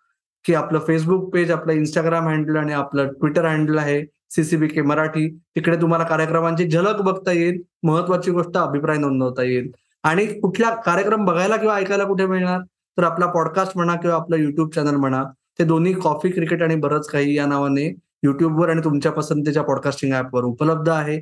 की 0.45 0.53
आपलं 0.53 0.79
फेसबुक 0.87 1.33
पेज 1.33 1.51
आपलं 1.51 1.73
इंस्टाग्राम 1.73 2.27
हँडल 2.27 2.55
आणि 2.55 2.73
आपलं 2.73 3.07
ट्विटर 3.07 3.45
हँडल 3.45 3.77
आहे 3.77 4.05
सीसीबी 4.29 4.67
के 4.67 4.81
मराठी. 4.81 5.37
तिकडे 5.55 5.81
तुम्हाला 5.81 6.05
कार्यक्रमांची 6.05 6.69
झलक 6.69 7.01
बघता 7.01 7.31
येईल 7.31 7.61
महत्वाची 7.83 8.31
गोष्ट 8.31 8.57
अभिप्राय 8.57 8.97
नोंदवता 8.97 9.43
येईल. 9.43 9.71
आणि 10.03 10.25
कुठला 10.25 10.75
कार्यक्रम 10.75 11.25
बघायला 11.25 11.55
किंवा 11.55 11.75
ऐकायला 11.75 12.03
कुठे 12.03 12.25
मिळणार? 12.25 12.59
तर 12.97 13.03
आपला 13.03 13.25
पॉडकास्ट 13.25 13.71
म्हणा 13.75 13.95
किंवा 13.95 14.15
आपलं 14.15 14.35
युट्यूब 14.35 14.69
चॅनल 14.69 14.95
म्हणा 14.95 15.23
ते 15.59 15.63
दोन्ही 15.63 15.93
कॉफी 15.93 16.31
क्रिकेट 16.31 16.63
आणि 16.63 16.75
बरंच 16.75 17.07
काही 17.07 17.37
या 17.37 17.45
नावाने 17.45 17.85
युट्यूबवर 18.23 18.69
आणि 18.69 18.81
तुमच्या 18.83 19.11
पसंतीच्या 19.11 19.63
पॉडकास्टिंग 19.63 20.13
ऍपवर 20.13 20.43
उपलब्ध 20.43 20.89
आहे. 20.89 21.19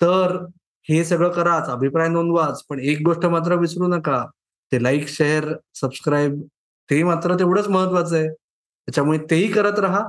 तर 0.00 0.46
हे 0.88 1.04
सगळं 1.04 1.30
कराच 1.32 1.68
अभिप्राय 1.68 2.08
नोंदवाच 2.08 2.62
पण 2.62 2.80
एक 2.80 2.98
गोष्ट 3.04 3.26
मात्र 3.26 3.54
विसरू 3.54 3.86
नका 3.86 4.26
ते 4.72 4.82
लाईक 4.82 5.08
शेअर 5.08 5.54
सबस्क्राईब 5.74 6.42
ते 6.90 7.02
मात्र 7.02 7.34
तेवढंच 7.34 7.68
महत्वाचं 7.68 8.16
आहे. 8.16 8.28
त्याच्यामुळे 8.28 9.18
तेही 9.30 9.52
करत 9.52 9.78
राहा 9.78 10.08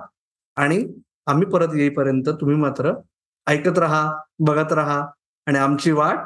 आणि 0.55 0.87
आम्ही 1.27 1.47
परत 1.47 1.67
येईपर्यंत 1.75 2.29
तुम्ही 2.29 2.55
मात्र 2.55 2.91
ऐकत 3.47 3.79
राहा 3.79 4.11
बघत 4.39 4.73
राहा 4.73 5.07
आणि 5.45 5.57
आमची 5.57 5.91
वाट 5.91 6.17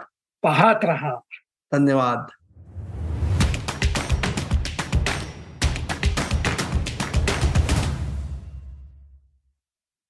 पाहत 0.44 0.86
राहा. 0.86 1.16
धन्यवाद. 1.72 2.39